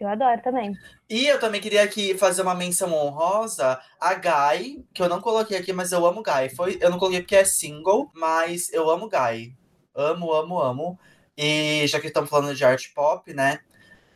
Eu 0.00 0.08
adoro 0.08 0.40
também. 0.42 0.74
E 1.10 1.26
eu 1.26 1.40
também 1.40 1.60
queria 1.60 1.82
aqui 1.82 2.16
fazer 2.16 2.42
uma 2.42 2.54
menção 2.54 2.92
honrosa 2.92 3.80
a 4.00 4.14
Guy, 4.14 4.84
que 4.94 5.02
eu 5.02 5.08
não 5.08 5.20
coloquei 5.20 5.56
aqui, 5.56 5.72
mas 5.72 5.92
eu 5.92 6.04
amo 6.06 6.22
Guy. 6.22 6.50
Foi, 6.54 6.78
eu 6.80 6.90
não 6.90 6.98
coloquei 6.98 7.20
porque 7.20 7.36
é 7.36 7.44
single, 7.44 8.10
mas 8.14 8.72
eu 8.72 8.88
amo 8.90 9.08
Guy. 9.08 9.56
Amo, 9.94 10.32
amo, 10.32 10.60
amo. 10.60 10.98
E 11.36 11.86
já 11.86 12.00
que 12.00 12.08
estamos 12.08 12.30
falando 12.30 12.54
de 12.54 12.64
art 12.64 12.92
pop, 12.94 13.32
né? 13.32 13.60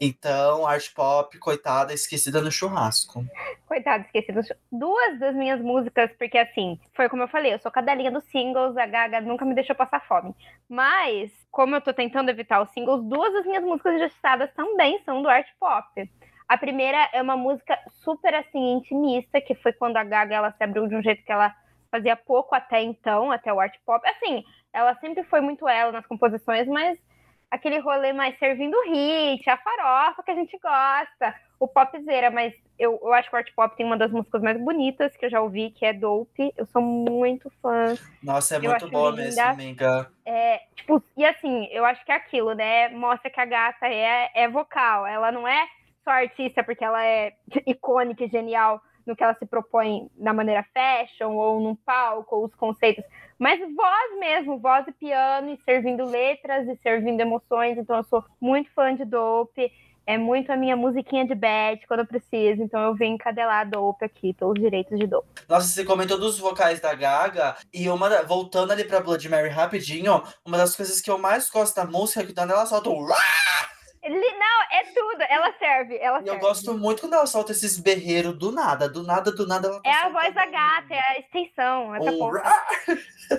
Então, 0.04 0.66
art 0.66 0.92
pop, 0.92 1.38
coitada, 1.38 1.94
esquecida 1.94 2.40
no 2.40 2.50
churrasco. 2.50 3.25
Coitado, 3.68 4.04
esqueci 4.04 4.32
dos- 4.32 4.52
duas 4.73 5.16
das 5.21 5.32
minhas 5.32 5.61
músicas, 5.61 6.11
porque 6.18 6.37
assim, 6.37 6.76
foi 6.92 7.09
como 7.09 7.23
eu 7.23 7.28
falei, 7.28 7.54
eu 7.54 7.59
sou 7.61 7.71
cadelinha 7.71 8.11
dos 8.11 8.25
singles, 8.25 8.76
a 8.76 8.85
Gaga 8.85 9.21
nunca 9.21 9.44
me 9.44 9.54
deixou 9.54 9.76
passar 9.76 10.04
fome. 10.09 10.35
Mas, 10.68 11.30
como 11.52 11.76
eu 11.76 11.80
tô 11.80 11.94
tentando 11.94 12.30
evitar 12.30 12.61
os 12.61 12.71
singles, 12.73 13.00
duas 13.04 13.32
das 13.32 13.47
minhas 13.47 13.62
músicas 13.62 13.94
injustiçadas 13.94 14.52
também 14.54 15.00
são 15.04 15.23
do 15.23 15.28
art 15.28 15.47
pop. 15.61 16.11
A 16.49 16.59
primeira 16.59 17.09
é 17.12 17.23
uma 17.23 17.37
música 17.37 17.78
super 18.02 18.35
assim 18.35 18.73
intimista, 18.73 19.40
que 19.40 19.54
foi 19.54 19.73
quando 19.73 19.99
a 19.99 20.02
Gaga 20.02 20.35
ela 20.35 20.50
se 20.50 20.64
abriu 20.64 20.88
de 20.88 20.97
um 20.97 21.02
jeito 21.02 21.25
que 21.25 21.30
ela 21.30 21.54
fazia 21.92 22.16
pouco 22.16 22.56
até 22.56 22.82
então, 22.82 23.30
até 23.30 23.52
o 23.52 23.61
art 23.61 23.76
pop. 23.87 24.04
Assim, 24.09 24.42
ela 24.73 24.97
sempre 24.97 25.23
foi 25.23 25.40
muito 25.40 25.68
ela 25.68 25.92
nas 25.92 26.06
composições, 26.06 26.66
mas 26.66 26.99
aquele 27.52 27.78
rolê 27.78 28.14
mais 28.14 28.37
servindo 28.38 28.75
hit, 28.87 29.49
a 29.49 29.59
farofa 29.59 30.23
que 30.23 30.30
a 30.30 30.35
gente 30.35 30.59
gosta, 30.59 31.35
o 31.61 31.68
popzera, 31.68 32.30
mas 32.30 32.54
eu, 32.78 32.99
eu 33.02 33.12
acho 33.12 33.28
que 33.28 33.37
o 33.37 33.38
art 33.38 33.52
pop 33.54 33.76
tem 33.76 33.85
uma 33.85 33.97
das 33.97 34.11
músicas 34.11 34.40
mais 34.40 34.59
bonitas 34.59 35.14
que 35.14 35.26
eu 35.26 35.30
já 35.30 35.38
ouvi, 35.42 35.71
que 35.71 35.85
é 35.85 35.92
Dope. 35.92 36.50
Eu 36.56 36.64
sou 36.64 36.80
muito 36.80 37.52
fã. 37.61 37.94
Nossa, 38.23 38.56
é 38.56 38.59
Eu 38.59 38.71
muito 38.71 38.88
boa 38.88 39.11
linda. 39.11 39.23
mesmo, 39.25 39.42
amiga. 39.42 40.11
É, 40.25 40.62
tipo, 40.75 41.02
e 41.14 41.26
assim, 41.26 41.68
eu 41.71 41.85
acho 41.85 42.02
que 42.06 42.11
é 42.11 42.14
aquilo, 42.14 42.54
né? 42.54 42.88
Mostra 42.88 43.30
que 43.30 43.38
a 43.38 43.44
gata 43.44 43.87
é, 43.87 44.30
é 44.35 44.49
vocal. 44.49 45.06
Ela 45.06 45.30
não 45.30 45.47
é 45.47 45.68
só 46.02 46.11
artista 46.11 46.64
porque 46.64 46.82
ela 46.82 47.04
é 47.04 47.35
icônica 47.66 48.25
e 48.25 48.28
genial 48.28 48.80
no 49.06 49.14
que 49.14 49.23
ela 49.23 49.35
se 49.35 49.44
propõe 49.44 50.09
na 50.16 50.32
maneira 50.32 50.66
fashion 50.73 51.32
ou 51.32 51.61
num 51.61 51.76
palco, 51.76 52.35
ou 52.37 52.47
os 52.47 52.54
conceitos, 52.54 53.04
mas 53.42 53.58
voz 53.75 54.18
mesmo, 54.20 54.58
voz 54.58 54.87
e 54.87 54.92
piano, 54.92 55.50
e 55.50 55.58
servindo 55.64 56.04
letras 56.04 56.68
e 56.68 56.76
servindo 56.80 57.20
emoções. 57.20 57.76
Então 57.76 57.96
eu 57.96 58.04
sou 58.04 58.25
muito 58.40 58.70
fã 58.72 58.94
de 58.94 59.04
Dope. 59.04 59.70
É 60.04 60.18
muito 60.18 60.50
a 60.50 60.56
minha 60.56 60.76
musiquinha 60.76 61.25
de 61.25 61.34
bad 61.34 61.84
quando 61.87 62.00
eu 62.00 62.06
preciso. 62.06 62.62
Então 62.62 62.80
eu 62.80 62.94
venho 62.94 63.14
encadelar 63.14 63.61
a 63.61 63.64
Dope 63.64 64.04
aqui 64.04 64.32
pelos 64.32 64.54
direitos 64.54 64.99
de 64.99 65.06
Dope. 65.06 65.28
Nossa, 65.49 65.66
você 65.68 65.84
comentou 65.84 66.18
dos 66.18 66.38
vocais 66.38 66.80
da 66.80 66.92
Gaga, 66.94 67.56
e 67.72 67.88
uma 67.88 68.08
da- 68.08 68.22
voltando 68.22 68.72
ali 68.72 68.84
pra 68.84 69.00
Blood 69.00 69.28
Mary 69.28 69.49
rapidinho, 69.49 70.22
uma 70.44 70.56
das 70.58 70.75
coisas 70.75 71.00
que 71.00 71.11
eu 71.11 71.18
mais 71.18 71.49
gosto 71.50 71.75
da 71.76 71.84
música 71.84 72.20
é 72.22 72.26
que 72.26 72.32
quando 72.34 72.50
ela 72.52 72.66
solta 72.66 72.88
Ele- 72.90 72.99
Não, 74.04 74.62
é 74.73 74.85
tudo. 74.92 75.23
Ela 75.28 75.54
serve, 75.59 75.97
ela 75.97 76.18
e 76.18 76.23
eu 76.23 76.26
serve. 76.26 76.40
gosto 76.40 76.76
muito 76.76 77.00
quando 77.00 77.14
ela 77.14 77.26
solta 77.26 77.52
esses 77.52 77.78
berreiros 77.78 78.37
do 78.37 78.50
nada, 78.50 78.88
do 78.88 79.02
nada, 79.02 79.30
do 79.30 79.47
nada 79.47 79.68
ela 79.68 79.80
tá 79.80 79.88
É 79.88 79.94
a 79.94 80.09
voz 80.09 80.35
da 80.35 80.47
gata, 80.47 80.94
é 80.94 80.99
a 80.99 81.18
extensão. 81.21 81.94
Essa 81.94 82.11
um 82.11 82.18
porra. 82.18 82.42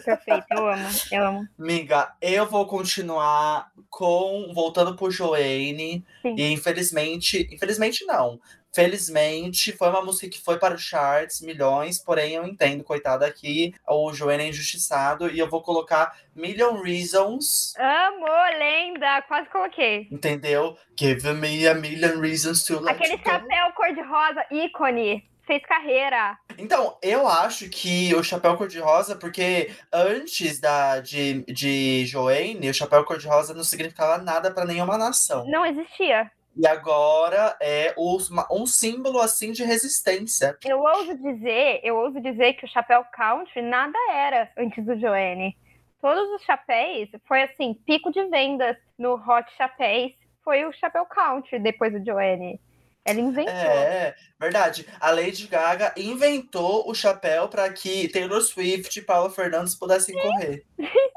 Perfeito, 0.03 0.45
eu 0.51 0.67
amo, 0.67 0.89
eu 1.11 1.25
amo. 1.25 1.47
Miga, 1.57 2.13
eu 2.21 2.45
vou 2.45 2.65
continuar 2.65 3.71
com 3.89 4.51
voltando 4.53 4.95
pro 4.95 5.11
Joanne. 5.11 6.05
Sim. 6.21 6.35
E 6.37 6.51
infelizmente, 6.51 7.47
infelizmente 7.51 8.05
não. 8.05 8.39
Felizmente, 8.73 9.71
foi 9.71 9.89
uma 9.89 10.01
música 10.01 10.27
que 10.29 10.41
foi 10.41 10.57
para 10.57 10.73
os 10.73 10.81
charts, 10.81 11.41
milhões, 11.41 11.99
porém 12.03 12.33
eu 12.33 12.45
entendo, 12.45 12.83
coitada 12.83 13.25
aqui, 13.25 13.73
o 13.87 14.11
Joanne 14.13 14.45
é 14.45 14.47
injustiçado 14.47 15.29
e 15.29 15.37
eu 15.37 15.49
vou 15.49 15.61
colocar 15.61 16.17
Million 16.35 16.81
Reasons, 16.81 17.73
Amo, 17.77 18.25
lenda, 18.57 19.21
quase 19.27 19.47
coloquei. 19.49 20.07
entendeu? 20.11 20.75
Give 20.99 21.33
me 21.33 21.67
a 21.67 21.75
million 21.75 22.19
reasons 22.19 22.63
to 22.63 22.79
let 22.79 22.95
Aquele 22.95 23.17
chapéu 23.23 23.71
cor-de-rosa, 23.75 24.45
ícone, 24.51 25.23
fez 25.45 25.61
carreira. 25.65 26.37
Então, 26.57 26.97
eu 27.01 27.27
acho 27.27 27.69
que 27.69 28.13
o 28.15 28.23
Chapéu 28.23 28.55
Cor-de-Rosa, 28.55 29.15
porque 29.15 29.71
antes 29.91 30.59
da, 30.59 30.99
de, 30.99 31.43
de 31.45 32.05
Joanne, 32.05 32.69
o 32.69 32.73
Chapéu 32.73 33.03
Cor-de-Rosa 33.03 33.53
não 33.53 33.63
significava 33.63 34.17
nada 34.19 34.51
para 34.51 34.65
nenhuma 34.65 34.97
nação. 34.97 35.45
Não 35.47 35.65
existia. 35.65 36.31
E 36.55 36.67
agora 36.67 37.57
é 37.59 37.95
um 37.97 38.65
símbolo 38.65 39.19
assim 39.19 39.51
de 39.51 39.63
resistência. 39.63 40.57
Eu 40.63 40.79
ouso 40.79 41.17
dizer, 41.17 41.79
eu 41.83 41.95
ouso 41.97 42.21
dizer 42.21 42.53
que 42.53 42.65
o 42.65 42.69
chapéu 42.69 43.03
country 43.11 43.61
nada 43.61 43.97
era 44.11 44.51
antes 44.57 44.85
do 44.85 44.97
Joanne. 44.99 45.57
Todos 45.99 46.29
os 46.35 46.43
chapéus 46.43 47.09
foi 47.27 47.43
assim, 47.43 47.73
pico 47.85 48.11
de 48.11 48.23
vendas 48.25 48.77
no 48.97 49.13
Hot 49.15 49.49
Chapéus 49.57 50.11
foi 50.43 50.65
o 50.65 50.73
chapéu 50.73 51.05
country 51.05 51.59
depois 51.59 51.93
do 51.93 52.05
Joanne. 52.05 52.59
Ela 53.05 53.19
inventou. 53.19 53.53
É, 53.53 54.15
verdade. 54.39 54.87
A 54.99 55.11
Lady 55.11 55.47
Gaga 55.47 55.93
inventou 55.97 56.89
o 56.89 56.93
chapéu 56.93 57.49
para 57.49 57.71
que 57.71 58.07
Taylor 58.09 58.41
Swift 58.41 58.97
e 58.97 59.01
Paula 59.01 59.29
Fernandes 59.29 59.75
pudessem 59.75 60.15
correr. 60.15 60.65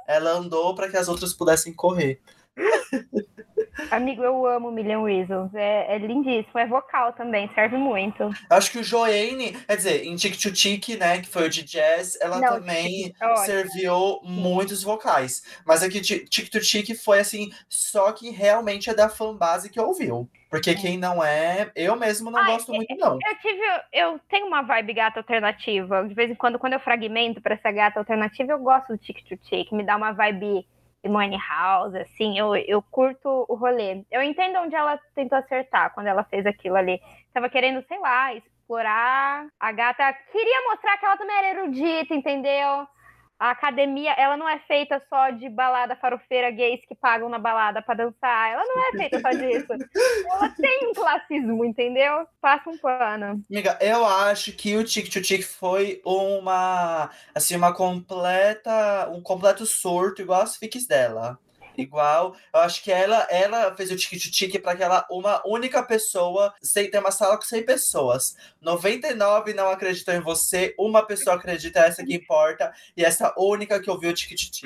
Ela 0.07 0.31
andou 0.31 0.75
para 0.75 0.89
que 0.89 0.97
as 0.97 1.09
outras 1.09 1.33
pudessem 1.33 1.75
correr. 1.75 2.21
Amigo, 3.91 4.23
eu 4.23 4.47
amo 4.47 4.71
Million 4.71 5.05
Reasons. 5.05 5.55
É, 5.55 5.95
é 5.95 5.99
lindíssimo. 5.99 6.59
É 6.59 6.67
vocal 6.67 7.13
também, 7.13 7.51
serve 7.55 7.77
muito. 7.77 8.31
Acho 8.51 8.71
que 8.71 8.79
o 8.79 8.85
Joanne, 8.85 9.53
quer 9.53 9.77
dizer, 9.77 10.05
em 10.05 10.17
Tic 10.17 10.41
to 10.41 10.53
Tic, 10.53 10.99
né, 10.99 11.21
que 11.21 11.29
foi 11.29 11.47
o 11.47 11.51
de 11.51 11.63
jazz, 11.63 12.19
ela 12.21 12.41
Não, 12.41 12.49
também 12.55 13.13
é 13.21 13.37
serviu 13.37 14.21
muitos 14.23 14.83
vocais. 14.83 15.43
Mas 15.65 15.83
aqui 15.83 16.01
Tic 16.01 16.49
to 16.51 16.61
Tic 16.61 16.97
foi 16.97 17.21
assim, 17.21 17.51
só 17.69 18.13
que 18.13 18.31
realmente 18.31 18.91
é 18.91 18.95
da 18.95 19.09
fanbase 19.09 19.71
que 19.71 19.81
ouviu. 19.81 20.29
Porque 20.49 20.75
quem 20.75 20.97
não 20.97 21.23
é, 21.23 21.71
eu 21.75 21.97
mesmo 21.97 22.31
não 22.31 22.39
Ai, 22.39 22.53
gosto 22.53 22.73
muito, 22.73 22.95
não. 22.97 23.15
Eu 23.15 23.37
tive. 23.43 23.63
Eu 23.93 24.21
tenho 24.29 24.47
uma 24.47 24.63
vibe 24.63 24.95
gata 24.95 25.21
alternativa. 25.21 26.07
De 26.07 26.15
vez 26.15 26.31
em 26.31 26.35
quando, 26.35 26.59
quando 26.59 26.75
eu 26.75 26.81
fragmento 26.81 27.41
pra 27.41 27.55
essa 27.55 27.71
gata 27.71 27.99
alternativa, 27.99 28.53
eu 28.53 28.59
gosto 28.59 28.89
do 28.89 28.99
Tic 28.99 29.25
to 29.29 29.37
Tic. 29.37 29.73
Me 29.73 29.85
dá 29.85 29.97
uma 29.97 30.13
vibe 30.13 30.65
Money 31.09 31.39
House, 31.39 31.95
assim. 31.95 32.39
Eu, 32.39 32.55
eu 32.57 32.83
curto 32.83 33.47
o 33.49 33.55
rolê. 33.55 34.05
Eu 34.11 34.23
entendo 34.23 34.59
onde 34.59 34.75
ela 34.75 34.99
tentou 35.15 35.39
acertar 35.39 35.93
quando 35.95 36.07
ela 36.07 36.25
fez 36.25 36.47
aquilo 36.47 36.77
ali. 36.77 37.01
Tava 37.33 37.49
querendo, 37.49 37.85
sei 37.87 37.99
lá, 37.99 38.35
explorar. 38.35 39.47
A 39.61 39.73
gata 39.73 40.13
queria 40.33 40.71
mostrar 40.71 40.97
que 40.99 41.07
ela 41.07 41.17
também 41.17 41.37
era 41.37 41.61
erudita, 41.61 42.15
entendeu? 42.15 42.87
A 43.39 43.51
academia, 43.51 44.13
ela 44.13 44.37
não 44.37 44.49
é 44.49 44.59
feita 44.61 45.03
só 45.11 45.31
de 45.31 45.49
balada 45.49 45.95
farofeira 45.95 46.51
gays 46.51 46.81
que 46.89 46.95
pagam 46.95 47.29
na 47.29 47.39
balada 47.39 47.83
pra 47.83 47.95
dançar. 47.95 48.51
Ela 48.51 48.65
não 48.65 48.89
é 48.89 48.93
feita 48.97 49.21
só 49.21 49.31
disso. 49.31 49.67
Ela 50.31 50.49
tem 50.51 50.89
um 50.89 50.95
classismo, 50.95 51.65
entendeu? 51.65 52.27
Passa 52.41 52.71
um 52.71 52.79
pano. 52.79 53.43
Amiga, 53.51 53.79
eu 53.81 54.07
acho 54.07 54.53
que 54.53 54.77
o 54.77 54.85
Tic 54.85 55.13
to 55.13 55.21
Tic 55.21 55.43
foi 55.43 56.01
uma, 56.05 57.11
assim, 57.35 57.57
uma 57.57 57.75
completa, 57.75 59.11
um 59.11 59.21
completo 59.21 59.67
surto, 59.67 60.23
igual 60.23 60.41
as 60.41 60.57
fics 60.57 60.87
dela. 60.87 61.39
Igual, 61.77 62.35
eu 62.53 62.61
acho 62.61 62.83
que 62.83 62.91
ela, 62.91 63.27
ela 63.31 63.75
fez 63.75 63.91
o 63.91 63.97
Tic 63.97 64.61
para 64.63 64.73
aquela 64.73 65.07
uma 65.11 65.43
única 65.47 65.83
pessoa, 65.83 66.55
sem 66.63 66.91
ter 66.91 66.99
uma 66.99 67.11
sala 67.11 67.37
com 67.37 67.43
100 67.43 67.65
pessoas. 67.65 68.37
99 68.61 69.55
não 69.55 69.71
acreditou 69.71 70.15
em 70.15 70.21
você, 70.21 70.75
uma 70.79 71.05
pessoa 71.05 71.37
acredita, 71.37 71.81
essa 71.81 72.05
que 72.05 72.15
importa, 72.15 72.73
e 72.97 73.05
essa 73.05 73.35
única 73.37 73.81
que 73.81 73.91
ouviu 73.91 74.11
o 74.11 74.15
Tic. 74.15 74.65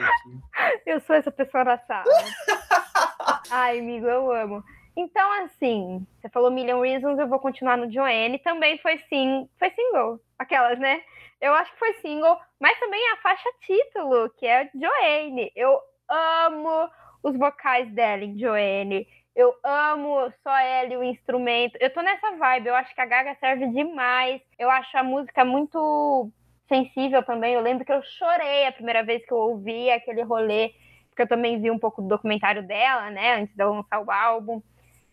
Eu 0.87 1.01
sou 1.01 1.17
essa 1.17 1.31
pessoa 1.31 1.65
na 1.65 1.79
sala. 1.79 2.05
Ai, 3.51 3.79
amigo, 3.79 4.07
eu 4.07 4.33
amo. 4.33 4.65
Então, 4.97 5.33
assim, 5.45 6.07
você 6.21 6.29
falou 6.29 6.51
Million 6.51 6.81
Reasons, 6.81 7.19
eu 7.19 7.29
vou 7.29 7.39
continuar 7.39 7.77
no 7.77 7.91
Joanne. 7.91 8.39
Também 8.41 8.79
foi 8.79 8.99
sim, 9.09 9.49
foi 9.59 9.71
single. 9.71 10.21
Aquelas, 10.39 10.79
né? 10.79 11.01
Eu 11.41 11.55
acho 11.55 11.73
que 11.73 11.79
foi 11.79 11.95
single, 11.95 12.39
mas 12.59 12.79
também 12.79 13.01
a 13.11 13.17
faixa 13.19 13.49
título, 13.61 14.31
que 14.37 14.47
é 14.47 14.71
Joanne. 14.75 15.51
Eu 15.57 15.81
amo 16.09 16.91
os 17.23 17.37
vocais 17.37 17.91
dela 17.93 18.25
em 18.25 18.39
Joanne. 18.39 19.07
Eu 19.35 19.55
amo 19.65 20.33
só 20.43 20.57
ela 20.59 20.93
e 20.93 20.97
o 20.97 21.05
instrumento. 21.05 21.77
Eu 21.81 21.93
tô 21.93 22.03
nessa 22.03 22.37
vibe, 22.37 22.67
eu 22.67 22.75
acho 22.75 22.95
que 22.95 23.01
a 23.01 23.07
Gaga 23.07 23.37
serve 23.39 23.69
demais. 23.69 24.43
Eu 24.59 24.71
acho 24.71 24.97
a 24.97 25.03
música 25.03 25.45
muito 25.45 26.31
sensível 26.69 27.23
também. 27.23 27.55
Eu 27.55 27.61
lembro 27.61 27.85
que 27.85 27.93
eu 27.93 28.03
chorei 28.03 28.67
a 28.67 28.73
primeira 28.73 29.03
vez 29.03 29.25
que 29.25 29.33
eu 29.33 29.39
ouvi 29.39 29.91
aquele 29.91 30.23
rolê, 30.23 30.75
porque 31.09 31.23
eu 31.23 31.29
também 31.29 31.61
vi 31.61 31.71
um 31.71 31.79
pouco 31.79 32.03
do 32.03 32.09
documentário 32.09 32.63
dela, 32.63 33.11
né, 33.11 33.37
antes 33.41 33.55
de 33.55 33.63
ela 33.63 33.73
lançar 33.73 34.01
o 34.01 34.11
álbum, 34.11 34.63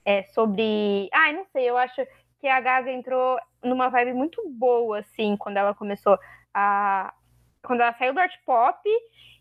é, 0.06 0.24
sobre. 0.24 1.10
Ai, 1.14 1.34
não 1.34 1.46
sei, 1.52 1.70
eu 1.70 1.78
acho 1.78 2.06
que 2.40 2.48
a 2.48 2.60
Gaga 2.60 2.92
entrou 2.92 3.38
numa 3.64 3.90
vibe 3.90 4.14
muito 4.14 4.42
boa, 4.50 5.00
assim, 5.00 5.36
quando 5.38 5.58
ela 5.58 5.74
começou 5.74 6.18
a. 6.54 7.14
Quando 7.64 7.82
ela 7.82 7.94
saiu 7.94 8.14
do 8.14 8.20
art 8.20 8.34
pop 8.46 8.80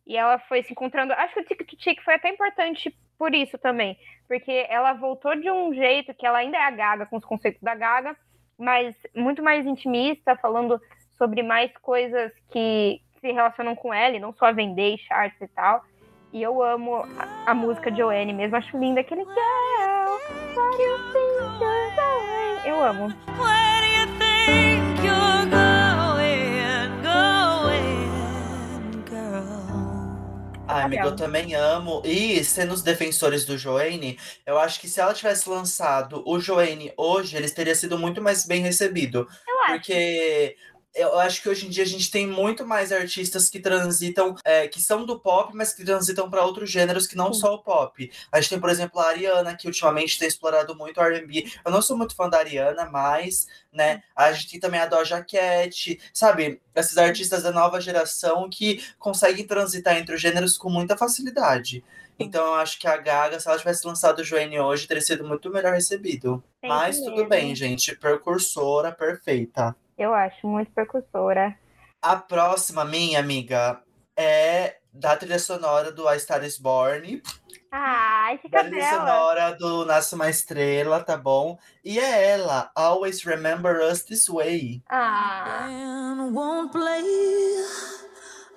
e 0.06 0.16
ela 0.16 0.38
foi 0.38 0.62
se 0.62 0.72
encontrando. 0.72 1.12
Acho 1.12 1.34
que 1.34 1.40
o 1.40 1.44
Tic 1.44 1.76
Tic 1.76 2.02
foi 2.02 2.14
até 2.14 2.28
importante 2.28 2.94
por 3.18 3.34
isso 3.34 3.58
também, 3.58 3.98
porque 4.28 4.66
ela 4.68 4.92
voltou 4.92 5.34
de 5.34 5.50
um 5.50 5.74
jeito 5.74 6.14
que 6.14 6.26
ela 6.26 6.38
ainda 6.38 6.56
é 6.56 6.62
a 6.62 6.70
Gaga, 6.70 7.06
com 7.06 7.16
os 7.16 7.24
conceitos 7.24 7.60
da 7.62 7.74
Gaga, 7.74 8.16
mas 8.58 8.94
muito 9.14 9.42
mais 9.42 9.66
intimista, 9.66 10.36
falando 10.36 10.80
sobre 11.18 11.42
mais 11.42 11.74
coisas 11.78 12.32
que 12.50 13.00
se 13.20 13.32
relacionam 13.32 13.74
com 13.74 13.92
ela, 13.92 14.16
e 14.16 14.20
não 14.20 14.32
só 14.32 14.52
vender 14.52 14.98
charts 14.98 15.40
e 15.40 15.48
tal. 15.48 15.82
E 16.32 16.42
eu 16.42 16.62
amo 16.62 16.96
a, 16.96 17.50
a 17.50 17.54
música 17.54 17.90
de 17.90 17.98
Joanne 17.98 18.32
mesmo, 18.32 18.56
acho 18.56 18.78
linda 18.78 19.00
aquele 19.00 19.24
girl. 19.24 19.36
Eu 22.64 22.82
amo. 22.82 23.08
Amiga, 30.84 31.04
eu 31.04 31.16
também 31.16 31.54
amo. 31.54 32.02
E 32.04 32.42
sendo 32.44 32.72
os 32.72 32.82
defensores 32.82 33.44
do 33.44 33.56
Joanne, 33.56 34.18
eu 34.44 34.58
acho 34.58 34.80
que 34.80 34.88
se 34.88 35.00
ela 35.00 35.14
tivesse 35.14 35.48
lançado 35.48 36.22
o 36.26 36.38
Joanne 36.38 36.92
hoje, 36.96 37.36
eles 37.36 37.52
teriam 37.52 37.74
sido 37.74 37.98
muito 37.98 38.22
mais 38.22 38.46
bem 38.46 38.62
recebido. 38.62 39.28
Eu 39.46 39.60
acho. 39.64 39.72
Porque 39.74 40.56
eu 40.96 41.18
acho 41.18 41.42
que 41.42 41.48
hoje 41.48 41.66
em 41.66 41.70
dia 41.70 41.84
a 41.84 41.86
gente 41.86 42.10
tem 42.10 42.26
muito 42.26 42.66
mais 42.66 42.90
artistas 42.90 43.50
que 43.50 43.60
transitam, 43.60 44.34
é, 44.44 44.66
que 44.66 44.80
são 44.80 45.04
do 45.04 45.20
pop, 45.20 45.54
mas 45.54 45.74
que 45.74 45.84
transitam 45.84 46.28
para 46.30 46.44
outros 46.44 46.70
gêneros 46.70 47.06
que 47.06 47.16
não 47.16 47.32
só 47.34 47.54
o 47.54 47.62
pop. 47.62 48.10
A 48.32 48.40
gente 48.40 48.50
tem, 48.50 48.60
por 48.60 48.70
exemplo, 48.70 48.98
a 48.98 49.08
Ariana, 49.08 49.54
que 49.54 49.66
ultimamente 49.66 50.18
tem 50.18 50.26
explorado 50.26 50.74
muito 50.74 51.00
R&B. 51.00 51.50
Eu 51.64 51.70
não 51.70 51.82
sou 51.82 51.96
muito 51.96 52.16
fã 52.16 52.28
da 52.28 52.38
Ariana, 52.38 52.86
mas, 52.86 53.46
né, 53.72 54.02
a 54.14 54.32
gente 54.32 54.52
tem 54.52 54.60
também 54.60 54.80
a 54.80 54.86
Doja 54.86 55.22
Cat, 55.22 56.00
sabe? 56.12 56.60
Esses 56.74 56.96
artistas 56.96 57.42
da 57.42 57.52
nova 57.52 57.80
geração 57.80 58.48
que 58.48 58.82
conseguem 58.98 59.46
transitar 59.46 59.96
entre 59.96 60.14
os 60.14 60.20
gêneros 60.20 60.56
com 60.56 60.70
muita 60.70 60.96
facilidade. 60.96 61.84
Então 62.18 62.46
eu 62.46 62.54
acho 62.54 62.78
que 62.78 62.88
a 62.88 62.96
Gaga, 62.96 63.38
se 63.38 63.46
ela 63.46 63.58
tivesse 63.58 63.86
lançado 63.86 64.20
o 64.20 64.24
Joanne 64.24 64.58
hoje, 64.58 64.86
teria 64.86 65.02
sido 65.02 65.26
muito 65.26 65.50
melhor 65.50 65.74
recebido. 65.74 66.42
Tem 66.60 66.70
Mas 66.70 66.98
tudo 66.98 67.16
mesmo. 67.16 67.28
bem, 67.28 67.54
gente. 67.54 67.94
Percursora 67.94 68.90
perfeita. 68.90 69.76
Eu 69.96 70.12
acho, 70.14 70.46
muito 70.46 70.70
percussora. 70.72 71.56
A 72.02 72.16
próxima, 72.16 72.84
minha 72.84 73.18
amiga, 73.18 73.80
é 74.16 74.76
da 74.92 75.16
trilha 75.16 75.38
sonora 75.38 75.90
do 75.92 76.06
A 76.08 76.18
Star 76.18 76.44
is 76.44 76.58
Born, 76.58 77.22
Ai, 77.70 78.38
que 78.38 78.48
da 78.48 78.64
trilha 78.64 78.88
sonora 78.88 79.52
do 79.52 79.84
Nasce 79.84 80.14
uma 80.14 80.30
Estrela, 80.30 81.02
tá 81.02 81.16
bom? 81.16 81.58
E 81.84 81.98
é 81.98 82.30
ela, 82.30 82.70
Always 82.74 83.22
Remember 83.24 83.80
Us 83.80 84.02
This 84.02 84.28
Way. 84.28 84.82
Ah, 84.88 85.66
And 85.68 86.32
won't 86.32 86.72
play. 86.72 87.02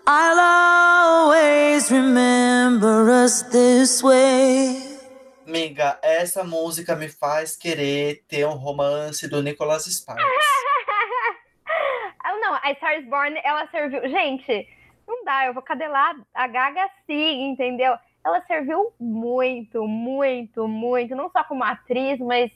I'll 0.08 0.40
always 0.40 1.92
remember 1.92 3.12
us 3.12 3.44
this 3.44 4.02
way. 4.02 4.98
Amiga, 5.46 6.00
essa 6.02 6.44
música 6.44 6.96
me 6.96 7.08
faz 7.08 7.56
querer 7.56 8.24
ter 8.28 8.46
um 8.48 8.56
romance 8.56 9.28
do 9.28 9.44
Nicholas 9.44 9.86
Sparks. 9.86 10.24
Não, 12.50 12.56
a 12.56 12.74
Star 12.74 13.04
Born, 13.04 13.40
ela 13.44 13.68
serviu. 13.68 14.10
Gente, 14.10 14.68
não 15.08 15.24
dá, 15.24 15.46
eu 15.46 15.54
vou 15.54 15.62
cadelar 15.62 16.16
a 16.34 16.48
Gaga 16.48 16.90
sim, 17.06 17.52
entendeu? 17.52 17.96
Ela 18.26 18.42
serviu 18.48 18.92
muito, 19.00 19.88
muito, 19.88 20.68
muito, 20.68 21.16
não 21.16 21.30
só 21.30 21.44
como 21.44 21.64
atriz, 21.64 22.20
mas 22.20 22.52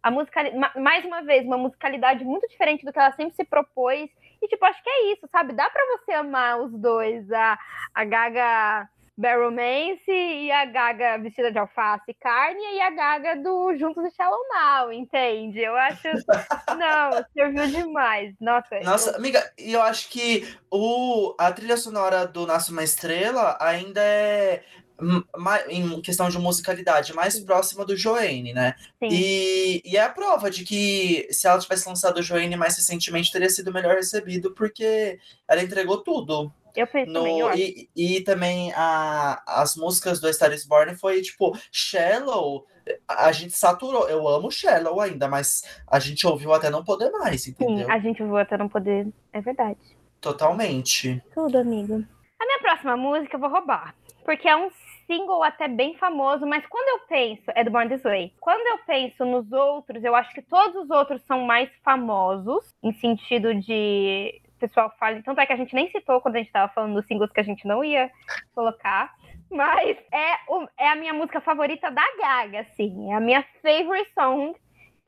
a 0.00 0.12
música, 0.12 0.40
mais 0.76 1.04
uma 1.04 1.22
vez, 1.22 1.44
uma 1.44 1.58
musicalidade 1.58 2.24
muito 2.24 2.48
diferente 2.48 2.84
do 2.84 2.92
que 2.92 2.98
ela 3.00 3.10
sempre 3.12 3.34
se 3.34 3.42
propôs. 3.42 4.08
E, 4.40 4.46
tipo, 4.46 4.64
acho 4.64 4.80
que 4.80 4.88
é 4.88 5.12
isso, 5.12 5.26
sabe? 5.32 5.54
Dá 5.54 5.68
pra 5.68 5.84
você 5.86 6.12
amar 6.12 6.60
os 6.60 6.72
dois, 6.72 7.28
a, 7.32 7.58
a 7.92 8.04
Gaga 8.04 8.88
Bad 9.16 9.42
Romance 9.42 10.10
e 10.10 10.50
a 10.50 10.64
Gaga 10.64 11.18
vestida 11.18 11.52
de 11.52 11.58
alface 11.58 12.04
e 12.08 12.14
carne 12.14 12.60
e 12.60 12.80
a 12.80 12.90
Gaga 12.90 13.36
do 13.36 13.76
Juntos 13.76 14.04
e 14.06 14.16
Shallow 14.16 14.40
Now, 14.48 14.90
entende? 14.90 15.60
Eu 15.60 15.76
acho. 15.76 16.08
Não, 16.78 17.24
serviu 17.34 17.66
demais. 17.66 18.34
Nossa, 18.40 18.80
Nossa, 18.80 19.16
amiga, 19.16 19.52
e 19.58 19.72
eu 19.72 19.82
acho 19.82 20.08
que 20.08 20.56
o, 20.70 21.34
a 21.38 21.52
trilha 21.52 21.76
sonora 21.76 22.26
do 22.26 22.46
Nasce 22.46 22.72
uma 22.72 22.82
Estrela 22.82 23.58
ainda 23.60 24.00
é, 24.00 24.62
em 25.68 26.00
questão 26.00 26.30
de 26.30 26.38
musicalidade, 26.38 27.14
mais 27.14 27.38
próxima 27.40 27.84
do 27.84 27.96
Joanne, 27.96 28.54
né? 28.54 28.74
sim. 28.98 29.08
E, 29.10 29.82
e 29.84 29.96
é 29.96 30.02
a 30.02 30.08
prova 30.08 30.50
de 30.50 30.64
que 30.64 31.28
se 31.30 31.46
ela 31.46 31.58
tivesse 31.58 31.86
lançado 31.86 32.18
o 32.18 32.22
Joanne 32.22 32.56
mais 32.56 32.76
recentemente, 32.76 33.30
teria 33.30 33.50
sido 33.50 33.72
melhor 33.72 33.96
recebido, 33.96 34.54
porque 34.54 35.18
ela 35.46 35.62
entregou 35.62 35.98
tudo. 35.98 36.50
Eu 36.74 36.86
penso 36.86 37.12
também, 37.12 37.40
eu 37.40 37.48
No, 37.48 37.54
e, 37.54 37.88
e 37.94 38.20
também 38.22 38.72
a, 38.74 39.42
as 39.46 39.76
músicas 39.76 40.20
do 40.20 40.32
Star 40.32 40.52
is 40.52 40.66
Born 40.66 40.94
foi 40.96 41.20
tipo, 41.20 41.56
Shallow, 41.70 42.66
a 43.08 43.32
gente 43.32 43.52
saturou. 43.52 44.08
Eu 44.08 44.26
amo 44.28 44.50
Shallow 44.50 45.00
ainda, 45.00 45.28
mas 45.28 45.62
a 45.86 45.98
gente 45.98 46.26
ouviu 46.26 46.52
até 46.52 46.70
não 46.70 46.84
poder 46.84 47.10
mais, 47.10 47.42
Sim, 47.42 47.50
entendeu? 47.50 47.90
a 47.90 47.98
gente 47.98 48.22
voa 48.22 48.42
até 48.42 48.56
não 48.56 48.68
poder. 48.68 49.08
É 49.32 49.40
verdade. 49.40 49.78
Totalmente. 50.20 51.22
Tudo, 51.34 51.58
amigo. 51.58 52.04
A 52.40 52.46
minha 52.46 52.58
próxima 52.60 52.96
música 52.96 53.36
eu 53.36 53.40
vou 53.40 53.50
roubar. 53.50 53.94
Porque 54.24 54.48
é 54.48 54.56
um 54.56 54.70
single 55.06 55.42
até 55.42 55.68
bem 55.68 55.96
famoso, 55.96 56.46
mas 56.46 56.64
quando 56.66 56.88
eu 56.88 57.06
penso, 57.06 57.44
é 57.54 57.64
do 57.64 57.70
Born 57.70 57.88
This 57.88 58.02
Way. 58.02 58.32
Quando 58.40 58.66
eu 58.66 58.78
penso 58.86 59.24
nos 59.24 59.50
outros, 59.52 60.02
eu 60.02 60.14
acho 60.14 60.32
que 60.32 60.42
todos 60.42 60.84
os 60.84 60.90
outros 60.90 61.20
são 61.22 61.42
mais 61.42 61.68
famosos, 61.84 62.74
em 62.82 62.92
sentido 62.94 63.54
de. 63.54 64.40
Pessoal 64.62 64.94
fala. 64.98 65.20
Tanto 65.24 65.40
é 65.40 65.46
que 65.46 65.52
a 65.52 65.56
gente 65.56 65.74
nem 65.74 65.90
citou 65.90 66.20
quando 66.20 66.36
a 66.36 66.38
gente 66.38 66.52
tava 66.52 66.72
falando 66.72 66.94
dos 66.94 67.06
singles 67.06 67.32
que 67.32 67.40
a 67.40 67.44
gente 67.44 67.66
não 67.66 67.82
ia 67.82 68.10
colocar. 68.54 69.12
Mas 69.50 69.98
é, 70.12 70.34
o- 70.48 70.68
é 70.78 70.88
a 70.88 70.94
minha 70.94 71.12
música 71.12 71.40
favorita 71.40 71.90
da 71.90 72.04
Gaga, 72.16 72.60
assim. 72.60 73.12
É 73.12 73.16
a 73.16 73.20
minha 73.20 73.44
favorite 73.60 74.10
song, 74.14 74.54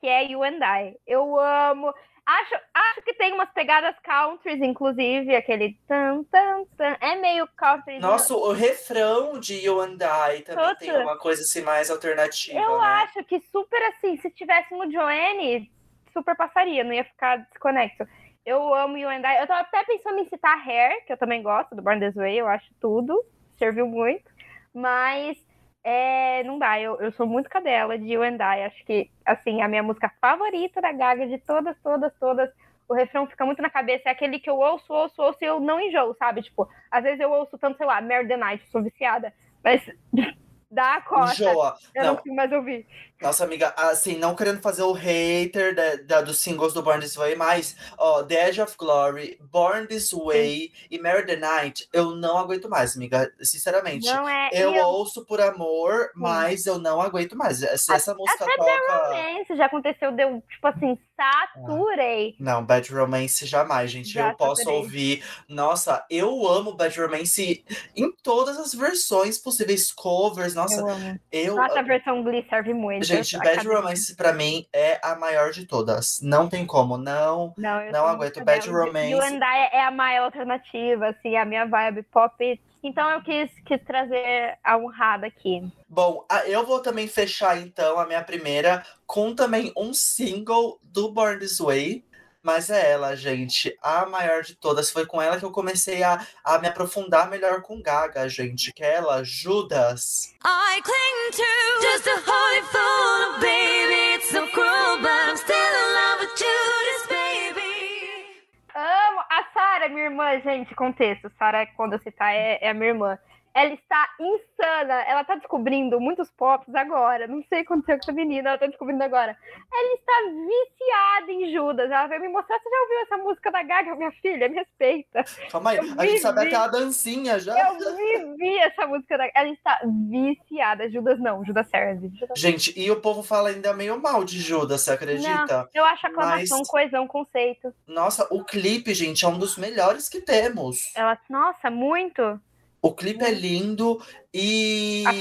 que 0.00 0.08
é 0.08 0.24
You 0.24 0.42
and 0.42 0.58
I. 0.62 0.96
Eu 1.06 1.38
amo. 1.38 1.94
Acho, 2.26 2.54
acho 2.74 3.02
que 3.02 3.14
tem 3.14 3.32
umas 3.32 3.50
pegadas 3.52 3.94
countries, 4.02 4.60
inclusive, 4.60 5.36
aquele 5.36 5.78
tan, 5.86 6.24
tan, 6.24 6.64
tan. 6.76 6.96
É 7.00 7.14
meio 7.16 7.46
country. 7.56 7.98
Nossa, 8.00 8.34
o 8.34 8.50
refrão 8.52 9.38
de 9.38 9.54
You 9.64 9.80
and 9.80 9.98
I 10.00 10.40
também 10.42 10.74
tem 10.76 10.96
uma 10.96 11.16
coisa 11.18 11.42
assim 11.42 11.62
mais 11.62 11.90
alternativa, 11.90 12.58
Eu 12.58 12.78
né? 12.78 12.86
acho 13.04 13.22
que 13.24 13.38
super 13.52 13.80
assim, 13.90 14.16
se 14.16 14.30
tivesse 14.30 14.74
no 14.74 14.90
Joanne, 14.90 15.70
super 16.12 16.34
passaria, 16.36 16.82
não 16.82 16.92
ia 16.92 17.04
ficar 17.04 17.36
desconexo. 17.36 18.04
Eu 18.44 18.74
amo 18.74 18.96
You 18.98 19.08
and 19.08 19.22
I. 19.24 19.40
Eu 19.40 19.46
tava 19.46 19.60
até 19.62 19.84
pensando 19.84 20.18
em 20.18 20.26
citar 20.26 20.58
Hair, 20.68 21.04
que 21.06 21.12
eu 21.12 21.16
também 21.18 21.42
gosto, 21.42 21.74
do 21.74 21.82
Born 21.82 22.00
This 22.00 22.14
Way, 22.14 22.36
eu 22.40 22.46
acho 22.46 22.66
tudo. 22.80 23.14
Serviu 23.58 23.86
muito. 23.86 24.30
Mas 24.72 25.36
é, 25.82 26.42
não 26.44 26.58
dá, 26.58 26.80
eu, 26.80 27.00
eu 27.00 27.12
sou 27.12 27.26
muito 27.26 27.48
cadela 27.48 27.98
de 27.98 28.06
You 28.12 28.22
and 28.22 28.36
I. 28.40 28.64
Acho 28.64 28.84
que, 28.84 29.10
assim, 29.24 29.62
a 29.62 29.68
minha 29.68 29.82
música 29.82 30.12
favorita 30.20 30.80
da 30.80 30.92
Gaga, 30.92 31.26
de 31.26 31.38
todas, 31.38 31.76
todas, 31.82 32.12
todas. 32.18 32.50
O 32.88 32.94
refrão 32.94 33.26
fica 33.26 33.46
muito 33.46 33.62
na 33.62 33.70
cabeça, 33.70 34.08
é 34.08 34.12
aquele 34.12 34.38
que 34.38 34.50
eu 34.50 34.56
ouço, 34.58 34.92
ouço, 34.92 35.22
ouço 35.22 35.38
e 35.42 35.46
eu 35.46 35.58
não 35.58 35.80
enjoo, 35.80 36.14
sabe? 36.18 36.42
Tipo, 36.42 36.68
às 36.90 37.02
vezes 37.02 37.20
eu 37.20 37.30
ouço 37.30 37.56
tanto, 37.58 37.78
sei 37.78 37.86
lá, 37.86 38.00
Mary 38.02 38.28
the 38.28 38.36
Night, 38.36 38.66
sou 38.68 38.82
viciada, 38.82 39.32
mas 39.62 39.82
dá 40.70 40.96
a 40.96 41.00
costa, 41.02 41.50
Enjoa. 41.50 41.76
eu 41.94 42.04
não 42.04 42.10
Não, 42.10 42.16
consigo 42.16 42.34
mais 42.34 42.52
ouvir. 42.52 42.86
Nossa 43.24 43.42
amiga, 43.44 43.72
assim, 43.76 44.16
não 44.16 44.34
querendo 44.36 44.60
fazer 44.60 44.82
o 44.82 44.92
hater 44.92 45.74
da, 45.74 45.96
da- 45.96 46.20
dos 46.20 46.38
singles 46.38 46.72
do 46.72 46.82
Born 46.82 47.00
This 47.00 47.16
Way, 47.16 47.34
mas, 47.36 47.76
ó, 47.98 48.22
The 48.22 48.48
Edge 48.48 48.60
of 48.60 48.76
Glory, 48.78 49.38
Born 49.50 49.86
This 49.86 50.12
Way 50.12 50.70
e 50.90 50.98
Marry 50.98 51.26
the 51.26 51.36
Night, 51.36 51.88
eu 51.92 52.10
não 52.14 52.38
aguento 52.38 52.68
mais, 52.68 52.94
amiga, 52.96 53.32
sinceramente. 53.40 54.06
Não 54.06 54.28
é. 54.28 54.50
Eu 54.52 54.74
eu- 54.74 54.86
ouço 54.86 55.24
por 55.24 55.40
amor, 55.40 56.10
mas 56.14 56.66
eu 56.66 56.78
não 56.78 57.00
aguento 57.00 57.36
mais. 57.36 57.58
Se 57.58 57.92
essa 57.92 58.14
música 58.14 58.44
até 58.44 58.56
toca. 58.56 59.08
romance 59.08 59.56
já 59.56 59.66
aconteceu, 59.66 60.12
deu, 60.12 60.42
tipo 60.48 60.66
assim, 60.68 60.98
saturei. 61.16 62.34
Não, 62.38 62.64
Bad 62.64 62.92
Romance 62.92 63.46
jamais, 63.46 63.90
gente. 63.90 64.08
Já 64.10 64.30
eu 64.30 64.36
posso 64.36 64.56
saturei. 64.62 64.78
ouvir. 64.80 65.24
Nossa, 65.48 66.04
eu 66.10 66.46
amo 66.46 66.74
Bad 66.74 66.98
Romance 67.00 67.64
em 67.96 68.12
todas 68.22 68.58
as 68.58 68.74
versões 68.74 69.38
possíveis, 69.38 69.92
covers. 69.92 70.54
Nossa, 70.54 70.80
Eu 70.80 70.88
amo. 70.88 71.20
eu. 71.32 71.56
Nossa, 71.56 71.78
a 71.80 71.82
versão 71.82 72.22
Glee 72.22 72.44
serve 72.48 72.74
muito. 72.74 73.04
Gente, 73.06 73.13
A 73.18 73.38
Bad. 73.38 73.66
Romance 73.66 74.14
pra 74.14 74.32
mim 74.32 74.66
é 74.72 74.98
a 75.02 75.14
maior 75.14 75.50
de 75.50 75.66
todas. 75.66 76.20
Não 76.22 76.48
tem 76.48 76.66
como, 76.66 76.96
não. 76.96 77.54
Não, 77.56 77.90
não 77.90 78.06
aguento. 78.06 78.44
Bad. 78.44 78.68
Romance. 78.70 79.10
You 79.10 79.20
and 79.20 79.38
I 79.38 79.68
é 79.72 79.84
a 79.84 79.90
maior 79.90 80.24
alternativa, 80.24 81.08
assim, 81.08 81.36
a 81.36 81.44
minha 81.44 81.66
vibe 81.66 82.02
pop. 82.04 82.60
Então 82.82 83.10
eu 83.10 83.22
quis, 83.22 83.50
quis 83.64 83.82
trazer 83.82 84.58
a 84.62 84.76
honrada 84.76 85.26
aqui. 85.26 85.66
Bom, 85.88 86.26
eu 86.46 86.66
vou 86.66 86.80
também 86.80 87.08
fechar 87.08 87.58
então 87.58 87.98
a 87.98 88.06
minha 88.06 88.22
primeira 88.22 88.84
com 89.06 89.34
também 89.34 89.72
um 89.74 89.94
single 89.94 90.78
do 90.82 91.10
Born 91.10 91.38
This 91.38 91.58
Way. 91.58 92.04
Mas 92.44 92.68
é 92.68 92.92
ela, 92.92 93.16
gente, 93.16 93.74
a 93.80 94.04
maior 94.04 94.42
de 94.42 94.54
todas. 94.54 94.90
Foi 94.90 95.06
com 95.06 95.20
ela 95.20 95.38
que 95.38 95.44
eu 95.46 95.50
comecei 95.50 96.02
a, 96.02 96.20
a 96.44 96.58
me 96.58 96.68
aprofundar 96.68 97.30
melhor 97.30 97.62
com 97.62 97.80
Gaga, 97.80 98.28
gente. 98.28 98.70
Que 98.70 98.84
é 98.84 98.96
ela, 98.96 99.24
Judas. 99.24 100.34
I 100.44 100.82
cling 100.82 101.30
to 101.32 101.80
just 101.80 102.06
a 102.06 102.16
holy 102.20 102.62
fool, 102.70 103.40
baby. 103.40 104.16
It's 104.16 104.28
so 104.28 104.46
cruel, 104.48 105.00
but 105.00 105.10
I'm 105.10 105.38
still 105.38 105.56
in 105.56 105.94
love 105.94 106.20
with 106.20 106.36
Judas, 106.36 107.06
baby. 107.08 108.44
Amo 108.74 109.22
a 109.30 109.44
Sara, 109.54 109.88
minha 109.88 110.04
irmã, 110.04 110.38
gente, 110.42 110.74
contexto. 110.74 111.32
Sara, 111.38 111.66
quando 111.74 111.94
eu 111.94 111.98
citar, 112.00 112.34
é, 112.34 112.58
é 112.60 112.68
a 112.68 112.74
minha 112.74 112.90
irmã. 112.90 113.18
Ela 113.54 113.72
está 113.72 114.08
insana. 114.20 114.94
Ela 115.06 115.24
tá 115.24 115.36
descobrindo 115.36 116.00
muitos 116.00 116.30
pops 116.32 116.74
agora. 116.74 117.26
Não 117.26 117.42
sei 117.48 117.60
o 117.60 117.64
que 117.64 117.72
aconteceu 117.72 117.96
com 117.96 118.02
essa 118.02 118.12
menina, 118.12 118.50
ela 118.50 118.58
tá 118.58 118.66
descobrindo 118.66 119.02
agora. 119.04 119.36
Ela 119.72 119.94
está 119.94 120.12
viciada 120.30 121.32
em 121.32 121.52
Judas. 121.52 121.90
Ela 121.90 122.06
veio 122.08 122.20
me 122.22 122.28
mostrar. 122.28 122.58
Você 122.58 122.68
já 122.68 122.80
ouviu 122.82 123.00
essa 123.02 123.16
música 123.18 123.50
da 123.52 123.62
Gaga, 123.62 123.94
minha 123.94 124.12
filha? 124.12 124.48
Me 124.48 124.56
respeita. 124.56 125.24
Calma 125.50 125.70
aí, 125.70 125.76
Eu 125.78 125.84
a 125.96 126.06
gente 126.06 126.20
sabe 126.20 126.40
vivi. 126.40 126.48
aquela 126.54 126.68
dancinha 126.68 127.38
já. 127.38 127.56
Eu 127.68 127.96
vivi 127.96 128.58
essa 128.58 128.86
música 128.86 129.16
da 129.16 129.30
Ela 129.34 129.48
está 129.50 129.80
viciada. 130.10 130.90
Judas 130.90 131.18
não, 131.20 131.44
Judas 131.44 131.68
serve. 131.68 132.10
Judas... 132.14 132.38
Gente, 132.38 132.78
e 132.78 132.90
o 132.90 133.00
povo 133.00 133.22
fala 133.22 133.50
ainda 133.50 133.72
meio 133.72 134.00
mal 134.00 134.24
de 134.24 134.38
Judas, 134.40 134.80
você 134.82 134.92
acredita? 134.92 135.68
Eu 135.72 135.84
acho 135.84 136.06
aclamação, 136.06 136.58
Mas- 136.58 136.68
coesão, 136.68 137.06
conceito. 137.06 137.72
Nossa, 137.86 138.26
o 138.30 138.44
clipe, 138.44 138.92
gente, 138.94 139.24
é 139.24 139.28
um 139.28 139.38
dos 139.38 139.56
melhores 139.56 140.08
que 140.08 140.20
temos. 140.20 140.92
Ela, 140.96 141.18
nossa, 141.28 141.70
muito. 141.70 142.40
O 142.84 142.92
clipe 142.92 143.24
é 143.24 143.30
lindo 143.30 143.98
e. 144.30 145.04
A 145.06 145.12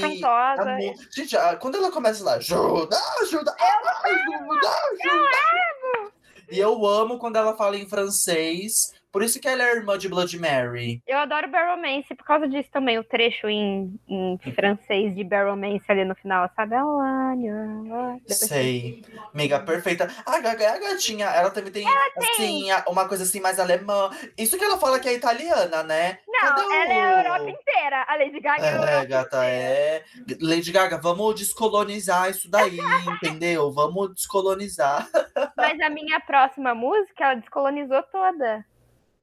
Gente, 1.10 1.34
quando 1.62 1.76
ela 1.76 1.90
começa 1.90 2.22
lá, 2.22 2.34
ajuda, 2.34 2.94
ajuda, 3.22 3.56
ajuda, 3.58 4.68
ajuda. 4.68 6.12
E 6.50 6.58
eu 6.58 6.84
amo 6.84 7.18
quando 7.18 7.36
ela 7.36 7.56
fala 7.56 7.78
em 7.78 7.88
francês. 7.88 8.92
Por 9.14 9.22
isso 9.22 9.40
que 9.40 9.46
ela 9.46 9.62
é 9.62 9.76
irmã 9.76 9.96
de 9.96 10.08
Blood 10.08 10.36
Mary. 10.40 11.00
Eu 11.06 11.18
adoro 11.18 11.48
Barromance 11.48 12.12
por 12.16 12.24
causa 12.26 12.48
disso 12.48 12.68
também, 12.72 12.98
o 12.98 13.04
trecho 13.04 13.48
em, 13.48 13.96
em 14.08 14.36
francês 14.56 15.14
de 15.14 15.22
Barromance 15.22 15.84
ali 15.88 16.04
no 16.04 16.16
final, 16.16 16.50
sabe? 16.56 16.74
Sei. 18.26 19.04
Amiga, 19.32 19.60
perfeita. 19.60 20.08
A 20.26 20.40
Gaga 20.40 20.64
é 20.64 20.68
a 20.68 20.78
gatinha. 20.80 21.26
Ela 21.26 21.48
também 21.50 21.70
tem, 21.70 21.86
assim, 22.16 22.70
a- 22.72 22.84
uma 22.88 23.06
coisa 23.06 23.22
assim 23.22 23.38
mais 23.38 23.60
alemã. 23.60 24.10
Isso 24.36 24.58
que 24.58 24.64
ela 24.64 24.78
fala 24.78 24.98
que 24.98 25.08
é 25.08 25.14
italiana, 25.14 25.84
né? 25.84 26.18
Não, 26.26 26.72
ela 26.72 26.92
é 26.92 27.00
a 27.00 27.22
Europa 27.22 27.50
inteira. 27.50 28.04
A 28.08 28.16
Lady 28.16 28.40
Gaga 28.40 28.66
é 28.66 28.68
a 28.68 28.72
É, 28.72 28.76
Europa 28.78 29.04
gata, 29.04 29.44
é. 29.44 30.04
Lady 30.40 30.72
Gaga, 30.72 30.98
vamos 30.98 31.36
descolonizar 31.36 32.28
isso 32.30 32.50
daí, 32.50 32.76
entendeu? 33.22 33.70
Vamos 33.70 34.12
descolonizar. 34.12 35.08
Mas 35.56 35.80
a 35.80 35.88
minha 35.88 36.18
próxima 36.18 36.74
música, 36.74 37.24
ela 37.24 37.34
descolonizou 37.36 38.02
toda. 38.10 38.64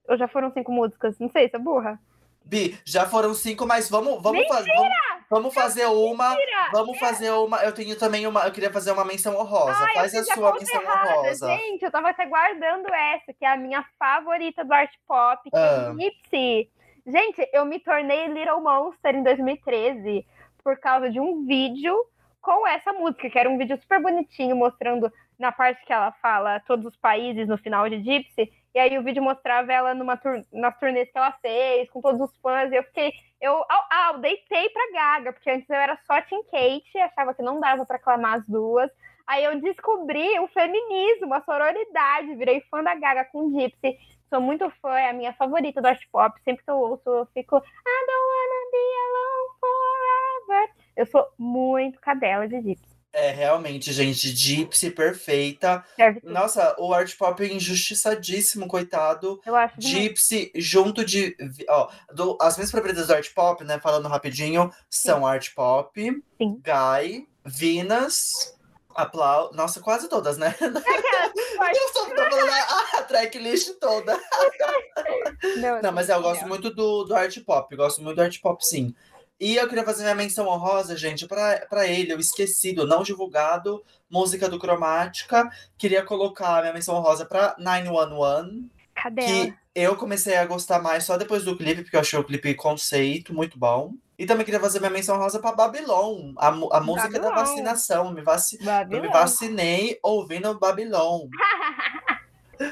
Ou 0.07 0.17
já 0.17 0.27
foram 0.27 0.51
cinco 0.51 0.71
músicas? 0.71 1.17
Não 1.19 1.29
sei, 1.29 1.49
sou 1.49 1.59
burra. 1.59 1.99
Bi, 2.43 2.77
já 2.85 3.05
foram 3.05 3.33
cinco, 3.33 3.65
mas 3.67 3.89
vamos, 3.89 4.21
vamos 4.21 4.45
fazer. 4.47 4.73
Vamos, 4.73 4.93
vamos 5.29 5.53
fazer 5.53 5.85
uma. 5.85 6.29
Mentira! 6.31 6.69
Vamos 6.71 6.97
fazer 6.99 7.29
uma. 7.31 7.57
Eu 7.63 7.71
tenho 7.71 7.95
também 7.97 8.25
uma. 8.25 8.41
Eu 8.45 8.51
queria 8.51 8.71
fazer 8.71 8.91
uma 8.91 9.05
menção 9.05 9.35
honrosa. 9.37 9.77
Ai, 9.79 9.93
Faz 9.93 10.15
a 10.15 10.23
sua 10.23 10.51
conta 10.51 10.59
menção 10.59 10.81
errada. 10.81 11.09
honrosa. 11.19 11.47
Gente, 11.55 11.83
eu 11.83 11.91
tava 11.91 12.09
até 12.09 12.25
guardando 12.25 12.87
essa, 12.93 13.31
que 13.33 13.45
é 13.45 13.47
a 13.47 13.55
minha 13.57 13.85
favorita 13.99 14.65
do 14.65 14.73
art 14.73 14.91
pop, 15.07 15.49
que 15.49 15.55
Ah. 15.55 15.93
é 15.93 16.03
Gypsy. 16.03 16.69
Gente, 17.05 17.47
eu 17.53 17.63
me 17.65 17.79
tornei 17.79 18.27
Little 18.27 18.59
Monster 18.61 19.15
em 19.15 19.23
2013 19.23 20.25
por 20.63 20.77
causa 20.79 21.09
de 21.09 21.19
um 21.19 21.45
vídeo 21.45 21.95
com 22.41 22.67
essa 22.67 22.91
música, 22.91 23.29
que 23.29 23.37
era 23.37 23.49
um 23.49 23.57
vídeo 23.57 23.77
super 23.79 24.01
bonitinho, 24.01 24.55
mostrando 24.55 25.11
na 25.37 25.51
parte 25.51 25.83
que 25.85 25.93
ela 25.93 26.11
fala 26.13 26.59
todos 26.61 26.85
os 26.87 26.95
países 26.97 27.47
no 27.47 27.57
final 27.57 27.87
de 27.87 28.01
Gypsy. 28.03 28.51
E 28.73 28.79
aí 28.79 28.97
o 28.97 29.03
vídeo 29.03 29.21
mostrava 29.21 29.71
ela 29.71 29.93
numa 29.93 30.15
tur 30.15 30.45
nas 30.51 30.77
turnês 30.79 31.11
que 31.11 31.17
ela 31.17 31.31
fez, 31.41 31.89
com 31.89 32.01
todos 32.01 32.21
os 32.21 32.37
fãs. 32.37 32.71
E 32.71 32.75
eu 32.75 32.83
fiquei. 32.83 33.11
Eu, 33.39 33.63
ah, 33.69 34.11
eu 34.13 34.19
deitei 34.19 34.69
pra 34.69 34.91
Gaga, 34.93 35.33
porque 35.33 35.49
antes 35.49 35.69
eu 35.69 35.75
era 35.75 35.97
só 36.07 36.21
Team 36.21 36.43
Kate, 36.43 36.97
achava 36.99 37.33
que 37.33 37.41
não 37.41 37.59
dava 37.59 37.85
pra 37.85 37.97
aclamar 37.97 38.39
as 38.39 38.45
duas. 38.47 38.89
Aí 39.27 39.43
eu 39.43 39.59
descobri 39.59 40.39
o 40.39 40.47
feminismo, 40.47 41.33
a 41.33 41.41
sororidade, 41.41 42.35
virei 42.35 42.61
fã 42.69 42.83
da 42.83 42.95
Gaga 42.95 43.25
com 43.25 43.49
Gypsy. 43.51 43.97
Sou 44.29 44.39
muito 44.39 44.69
fã, 44.81 44.97
é 44.97 45.09
a 45.09 45.13
minha 45.13 45.33
favorita 45.33 45.81
do 45.81 45.87
art 45.87 46.01
pop. 46.11 46.39
Sempre 46.43 46.63
que 46.63 46.71
eu 46.71 46.77
ouço, 46.77 47.09
eu 47.09 47.25
fico 47.33 47.57
I 47.57 48.05
don't 48.07 48.27
wanna 48.31 48.71
be 48.71 48.85
alone 49.05 49.49
forever. 49.59 50.75
Eu 50.95 51.05
sou 51.05 51.27
muito 51.37 51.99
cadela 51.99 52.47
de 52.47 52.61
Gypsy. 52.61 53.00
É, 53.13 53.29
realmente, 53.31 53.91
gente. 53.91 54.29
Gypsy 54.33 54.89
perfeita. 54.91 55.83
Serve. 55.95 56.21
Nossa, 56.23 56.75
o 56.79 56.93
art 56.93 57.13
pop 57.17 57.43
é 57.43 57.53
injustiçadíssimo, 57.53 58.67
coitado. 58.67 59.41
Eu 59.45 59.55
acho. 59.55 59.75
Gypsy, 59.81 60.51
junto 60.55 61.03
de. 61.03 61.35
Ó, 61.69 61.89
do- 62.13 62.37
as 62.39 62.55
minhas 62.55 62.71
preferidas 62.71 63.07
do 63.07 63.13
art 63.13 63.29
pop, 63.33 63.63
né? 63.65 63.79
Falando 63.79 64.07
rapidinho, 64.07 64.71
são 64.89 65.25
art 65.27 65.53
pop, 65.53 65.91
Sim. 66.37 66.61
Guy, 66.63 67.27
Venus, 67.43 68.55
Aplau. 68.95 69.51
Nossa, 69.53 69.81
quase 69.81 70.07
todas, 70.07 70.37
né? 70.37 70.55
Eu 70.61 71.93
só 71.93 72.05
tô 72.09 72.15
falando 72.15 72.49
a, 72.49 72.99
a 72.99 73.03
tracklist 73.03 73.71
toda. 73.79 74.17
Não, 75.57 75.81
Não, 75.81 75.91
mas 75.91 76.09
eu 76.09 76.21
gosto 76.21 76.47
muito 76.47 76.69
do, 76.69 77.03
do 77.03 77.15
art 77.15 77.37
pop. 77.45 77.75
Gosto 77.75 78.01
muito 78.01 78.15
do 78.15 78.21
art 78.21 78.39
pop, 78.41 78.65
sim. 78.65 78.93
E 79.41 79.55
eu 79.55 79.67
queria 79.67 79.83
fazer 79.83 80.03
minha 80.03 80.13
menção 80.13 80.47
honrosa, 80.47 80.95
gente, 80.95 81.25
pra 81.25 81.87
ele, 81.87 82.13
o 82.13 82.19
esquecido, 82.19 82.85
não 82.85 83.01
divulgado, 83.01 83.83
música 84.07 84.47
do 84.47 84.59
Cromática. 84.59 85.49
Queria 85.79 86.03
colocar 86.03 86.61
minha 86.61 86.71
menção 86.71 86.93
honrosa 86.93 87.25
pra 87.25 87.55
911. 87.57 88.69
Cadê 88.93 89.25
que 89.25 89.41
ela? 89.47 89.57
eu 89.73 89.95
comecei 89.95 90.35
a 90.37 90.45
gostar 90.45 90.79
mais 90.79 91.05
só 91.05 91.17
depois 91.17 91.43
do 91.43 91.57
clipe, 91.57 91.81
porque 91.81 91.95
eu 91.95 92.01
achei 92.01 92.19
o 92.19 92.23
clipe 92.23 92.53
conceito 92.53 93.33
muito 93.33 93.57
bom. 93.57 93.93
E 94.21 94.27
também 94.27 94.45
queria 94.45 94.59
fazer 94.59 94.77
minha 94.77 94.91
menção 94.91 95.17
rosa 95.17 95.39
pra 95.39 95.51
Babylon, 95.51 96.33
a, 96.37 96.49
a 96.49 96.79
música 96.79 97.19
da 97.19 97.31
vacinação. 97.31 98.13
Me 98.13 98.21
vaci... 98.21 98.59
Eu 98.91 99.01
me 99.01 99.07
vacinei 99.07 99.97
ouvindo 100.03 100.59
Babylon. 100.59 101.27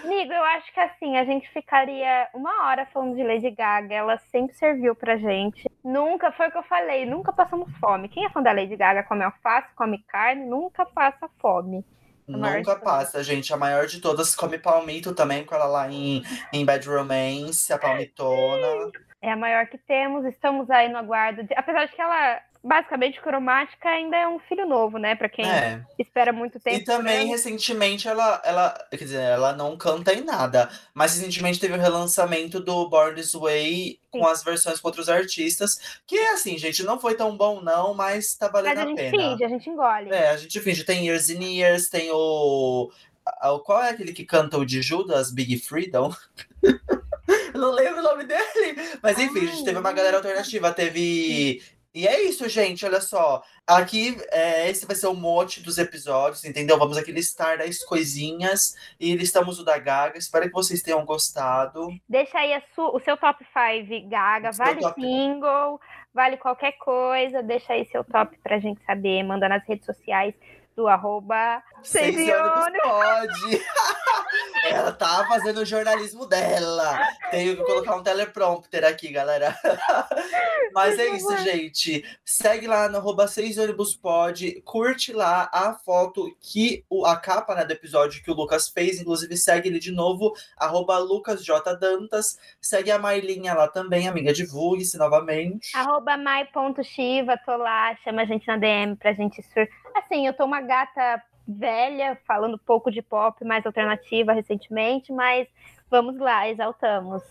Amigo, 0.03 0.31
eu 0.33 0.43
acho 0.43 0.73
que 0.73 0.79
assim, 0.79 1.17
a 1.17 1.23
gente 1.25 1.49
ficaria 1.51 2.27
uma 2.33 2.67
hora 2.67 2.85
falando 2.87 3.15
de 3.15 3.23
Lady 3.23 3.49
Gaga. 3.51 3.93
Ela 3.95 4.17
sempre 4.31 4.55
serviu 4.55 4.95
pra 4.95 5.17
gente. 5.17 5.69
Nunca, 5.83 6.31
foi 6.31 6.47
o 6.47 6.51
que 6.51 6.57
eu 6.57 6.63
falei, 6.63 7.05
nunca 7.05 7.31
passamos 7.33 7.69
fome. 7.79 8.09
Quem 8.09 8.25
é 8.25 8.29
fã 8.29 8.41
da 8.41 8.51
Lady 8.51 8.75
Gaga 8.75 9.03
come 9.03 9.23
alface, 9.23 9.73
come 9.75 9.99
carne, 10.07 10.45
nunca 10.45 10.85
passa 10.85 11.29
fome. 11.39 11.83
Nunca 12.27 12.75
passa, 12.75 13.23
gente. 13.23 13.51
A 13.51 13.57
maior 13.57 13.87
de 13.87 13.99
todas 13.99 14.35
come 14.35 14.59
palmito 14.59 15.15
também, 15.15 15.43
com 15.43 15.55
ela 15.55 15.65
lá 15.65 15.89
em, 15.89 16.21
em 16.53 16.63
Bad 16.63 16.87
Romance, 16.87 17.73
a 17.73 17.77
palmitona. 17.79 18.91
É 19.21 19.31
a 19.31 19.35
maior 19.35 19.65
que 19.65 19.77
temos, 19.79 20.23
estamos 20.25 20.69
aí 20.69 20.89
no 20.89 20.97
aguardo. 20.99 21.43
de- 21.43 21.55
Apesar 21.55 21.85
de 21.85 21.91
que 21.93 22.01
ela, 22.01 22.39
basicamente, 22.63 23.21
cromática 23.21 23.87
ainda 23.89 24.17
é 24.17 24.27
um 24.27 24.39
filho 24.39 24.65
novo, 24.67 24.97
né? 24.97 25.15
Pra 25.15 25.29
quem 25.29 25.45
É. 25.49 25.83
espera 25.97 26.31
muito 26.33 26.59
tempo. 26.59 26.77
E 26.77 26.83
também, 26.83 27.13
esperando. 27.13 27.29
recentemente, 27.31 28.07
ela, 28.07 28.41
ela. 28.43 28.87
Quer 28.89 28.97
dizer, 28.97 29.21
ela 29.21 29.53
não 29.53 29.77
canta 29.77 30.13
em 30.13 30.21
nada. 30.23 30.69
Mas 30.93 31.15
recentemente 31.15 31.59
teve 31.59 31.73
o 31.73 31.79
relançamento 31.79 32.59
do 32.59 32.89
Born 32.89 33.15
This 33.15 33.33
Way 33.33 33.99
com 34.11 34.25
Sim. 34.25 34.31
as 34.31 34.43
versões 34.43 34.79
com 34.79 34.87
outros 34.87 35.07
artistas. 35.09 35.99
Que 36.05 36.17
assim, 36.29 36.57
gente, 36.57 36.83
não 36.83 36.99
foi 36.99 37.15
tão 37.15 37.35
bom, 37.37 37.61
não, 37.61 37.93
mas 37.93 38.35
tá 38.35 38.47
valendo 38.47 38.75
Mas 38.75 38.79
a 38.79 38.83
a 38.83 38.87
gente 38.87 38.97
pena. 38.97 39.11
finge, 39.11 39.43
a 39.43 39.47
gente 39.49 39.69
engole. 39.69 40.09
É, 40.11 40.29
a 40.29 40.37
gente 40.37 40.59
finge. 40.59 40.83
Tem 40.83 41.05
Years 41.07 41.29
and 41.29 41.43
Years, 41.43 41.89
tem 41.89 42.09
o. 42.11 42.91
a- 43.25 43.59
Qual 43.63 43.81
é 43.81 43.89
aquele 43.91 44.11
que 44.13 44.25
canta 44.25 44.57
o 44.57 44.65
de 44.65 44.81
Judas, 44.81 45.31
Big 45.31 45.57
Freedom? 45.59 46.13
Não 47.53 47.71
lembro 47.71 47.99
o 47.99 48.03
nome 48.03 48.23
dele. 48.25 48.75
Mas 49.01 49.19
enfim, 49.19 49.39
a 49.47 49.51
gente 49.51 49.63
teve 49.63 49.77
uma 49.79 49.91
galera 49.91 50.17
alternativa. 50.17 50.71
Teve. 50.73 51.61
E 51.93 52.07
é 52.07 52.21
isso, 52.23 52.47
gente. 52.47 52.85
Olha 52.85 53.01
só. 53.01 53.41
Aqui, 53.65 54.17
é, 54.31 54.69
esse 54.69 54.85
vai 54.85 54.95
ser 54.95 55.07
o 55.07 55.13
mote 55.13 55.61
dos 55.61 55.77
episódios, 55.77 56.43
entendeu? 56.45 56.77
Vamos 56.77 56.97
aqui 56.97 57.11
listar 57.11 57.57
10 57.57 57.85
coisinhas 57.85 58.75
e 58.99 59.15
listamos 59.15 59.59
o 59.59 59.65
da 59.65 59.77
Gaga. 59.77 60.17
Espero 60.17 60.45
que 60.45 60.53
vocês 60.53 60.81
tenham 60.81 61.03
gostado. 61.05 61.89
Deixa 62.07 62.37
aí 62.37 62.61
o 62.77 62.99
seu 62.99 63.17
top 63.17 63.43
5 63.43 64.09
Gaga, 64.09 64.51
vale 64.51 64.81
top. 64.81 65.01
single, 65.01 65.81
vale 66.13 66.37
qualquer 66.37 66.73
coisa. 66.73 67.41
Deixa 67.41 67.73
aí 67.73 67.85
seu 67.85 68.03
top 68.03 68.37
pra 68.43 68.59
gente 68.59 68.83
saber. 68.85 69.23
Manda 69.23 69.49
nas 69.49 69.65
redes 69.65 69.85
sociais 69.85 70.35
do 70.75 70.87
arroba 70.87 71.61
ônibus 71.95 72.81
pode. 72.83 73.61
Ela 74.65 74.91
tá 74.91 75.25
fazendo 75.27 75.61
o 75.61 75.65
jornalismo 75.65 76.25
dela. 76.25 76.99
Tenho 77.31 77.55
que 77.55 77.63
colocar 77.63 77.95
um 77.95 78.03
teleprompter 78.03 78.85
aqui, 78.85 79.11
galera. 79.11 79.55
Mas 80.73 80.99
é 80.99 81.07
isso, 81.15 81.35
gente. 81.37 82.03
Segue 82.25 82.67
lá 82.67 82.89
no 82.89 82.97
arroba 82.97 83.27
6 83.27 83.57
ônibus 83.57 83.95
pode. 83.95 84.61
Curte 84.61 85.13
lá 85.13 85.49
a 85.51 85.73
foto 85.73 86.29
que 86.39 86.83
o, 86.89 87.05
a 87.05 87.15
capa 87.15 87.55
né, 87.55 87.65
do 87.65 87.71
episódio 87.71 88.21
que 88.23 88.29
o 88.29 88.35
Lucas 88.35 88.69
fez. 88.69 88.99
Inclusive, 88.99 89.35
segue 89.37 89.69
ele 89.69 89.79
de 89.79 89.91
novo, 89.91 90.33
arroba 90.57 90.97
lucasjdantas. 90.97 92.37
Segue 92.61 92.91
a 92.91 92.99
Marlinha 92.99 93.53
lá 93.53 93.67
também, 93.67 94.07
amiga. 94.07 94.33
Divulgue-se 94.33 94.97
novamente. 94.97 95.75
Arroba 95.75 96.17
mai.shiva, 96.17 97.37
tô 97.45 97.55
lá, 97.57 97.95
chama 98.03 98.23
a 98.23 98.25
gente 98.25 98.47
na 98.47 98.57
DM 98.57 98.95
pra 98.95 99.13
gente 99.13 99.41
sur... 99.41 99.67
Assim, 99.99 100.25
eu 100.27 100.33
tô 100.33 100.45
uma 100.45 100.61
gata 100.61 101.21
velha, 101.47 102.17
falando 102.27 102.57
pouco 102.57 102.91
de 102.91 103.01
pop, 103.01 103.43
mais 103.43 103.65
alternativa 103.65 104.33
recentemente, 104.33 105.11
mas 105.11 105.47
vamos 105.89 106.17
lá, 106.19 106.47
exaltamos. 106.47 107.23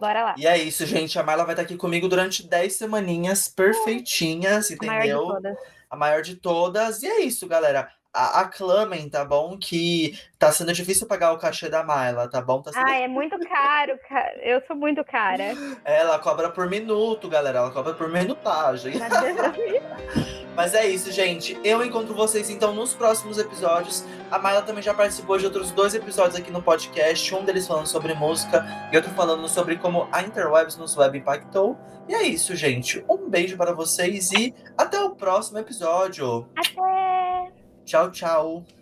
Bora 0.00 0.24
lá. 0.24 0.34
E 0.36 0.46
é 0.46 0.58
isso, 0.58 0.84
gente. 0.84 1.18
A 1.18 1.22
Marla 1.22 1.44
vai 1.44 1.52
estar 1.54 1.62
aqui 1.62 1.76
comigo 1.76 2.08
durante 2.08 2.46
10 2.46 2.74
semaninhas 2.76 3.48
perfeitinhas, 3.48 4.70
A 4.70 4.76
maior 4.84 5.00
de 5.02 5.08
entendeu? 5.08 5.26
todas. 5.26 5.58
a 5.90 5.96
maior 5.96 6.22
de 6.22 6.36
todas. 6.36 7.02
E 7.02 7.06
é 7.06 7.20
isso, 7.20 7.46
galera. 7.46 7.88
a- 8.14 8.40
aclamem, 8.40 9.08
tá 9.08 9.24
bom? 9.24 9.56
Que 9.56 10.18
tá 10.38 10.52
sendo 10.52 10.70
difícil 10.74 11.06
pagar 11.06 11.32
o 11.32 11.38
cachê 11.38 11.70
da 11.70 11.82
Mayla, 11.82 12.28
tá 12.28 12.42
bom? 12.42 12.60
Tá 12.60 12.70
sendo... 12.72 12.86
Ah, 12.86 12.94
é 12.96 13.08
muito 13.08 13.38
caro, 13.48 13.98
cara. 14.06 14.34
Eu 14.42 14.60
sou 14.66 14.76
muito 14.76 15.02
cara. 15.04 15.54
Ela 15.84 16.18
cobra 16.18 16.50
por 16.50 16.68
minuto, 16.68 17.26
galera. 17.28 17.60
Ela 17.60 17.70
cobra 17.70 17.94
por 17.94 18.10
minutagem. 18.10 18.94
Mas 20.54 20.74
é 20.74 20.86
isso, 20.86 21.10
gente. 21.10 21.58
Eu 21.64 21.84
encontro 21.84 22.14
vocês 22.14 22.50
então 22.50 22.74
nos 22.74 22.94
próximos 22.94 23.38
episódios. 23.38 24.04
A 24.30 24.38
Mayla 24.38 24.62
também 24.62 24.82
já 24.82 24.92
participou 24.92 25.38
de 25.38 25.46
outros 25.46 25.70
dois 25.70 25.94
episódios 25.94 26.36
aqui 26.36 26.50
no 26.50 26.62
podcast. 26.62 27.34
Um 27.34 27.44
deles 27.44 27.66
falando 27.66 27.86
sobre 27.86 28.14
música 28.14 28.64
e 28.92 28.96
outro 28.96 29.10
falando 29.12 29.48
sobre 29.48 29.76
como 29.76 30.08
a 30.12 30.22
Interwebs 30.22 30.76
nos 30.76 30.96
web 30.96 31.18
impactou. 31.18 31.76
E 32.08 32.14
é 32.14 32.22
isso, 32.22 32.54
gente. 32.54 33.04
Um 33.08 33.28
beijo 33.28 33.56
para 33.56 33.72
vocês 33.72 34.30
e 34.32 34.54
até 34.76 35.00
o 35.00 35.10
próximo 35.10 35.58
episódio. 35.58 36.48
Até! 36.56 37.52
Tchau, 37.84 38.10
tchau. 38.10 38.81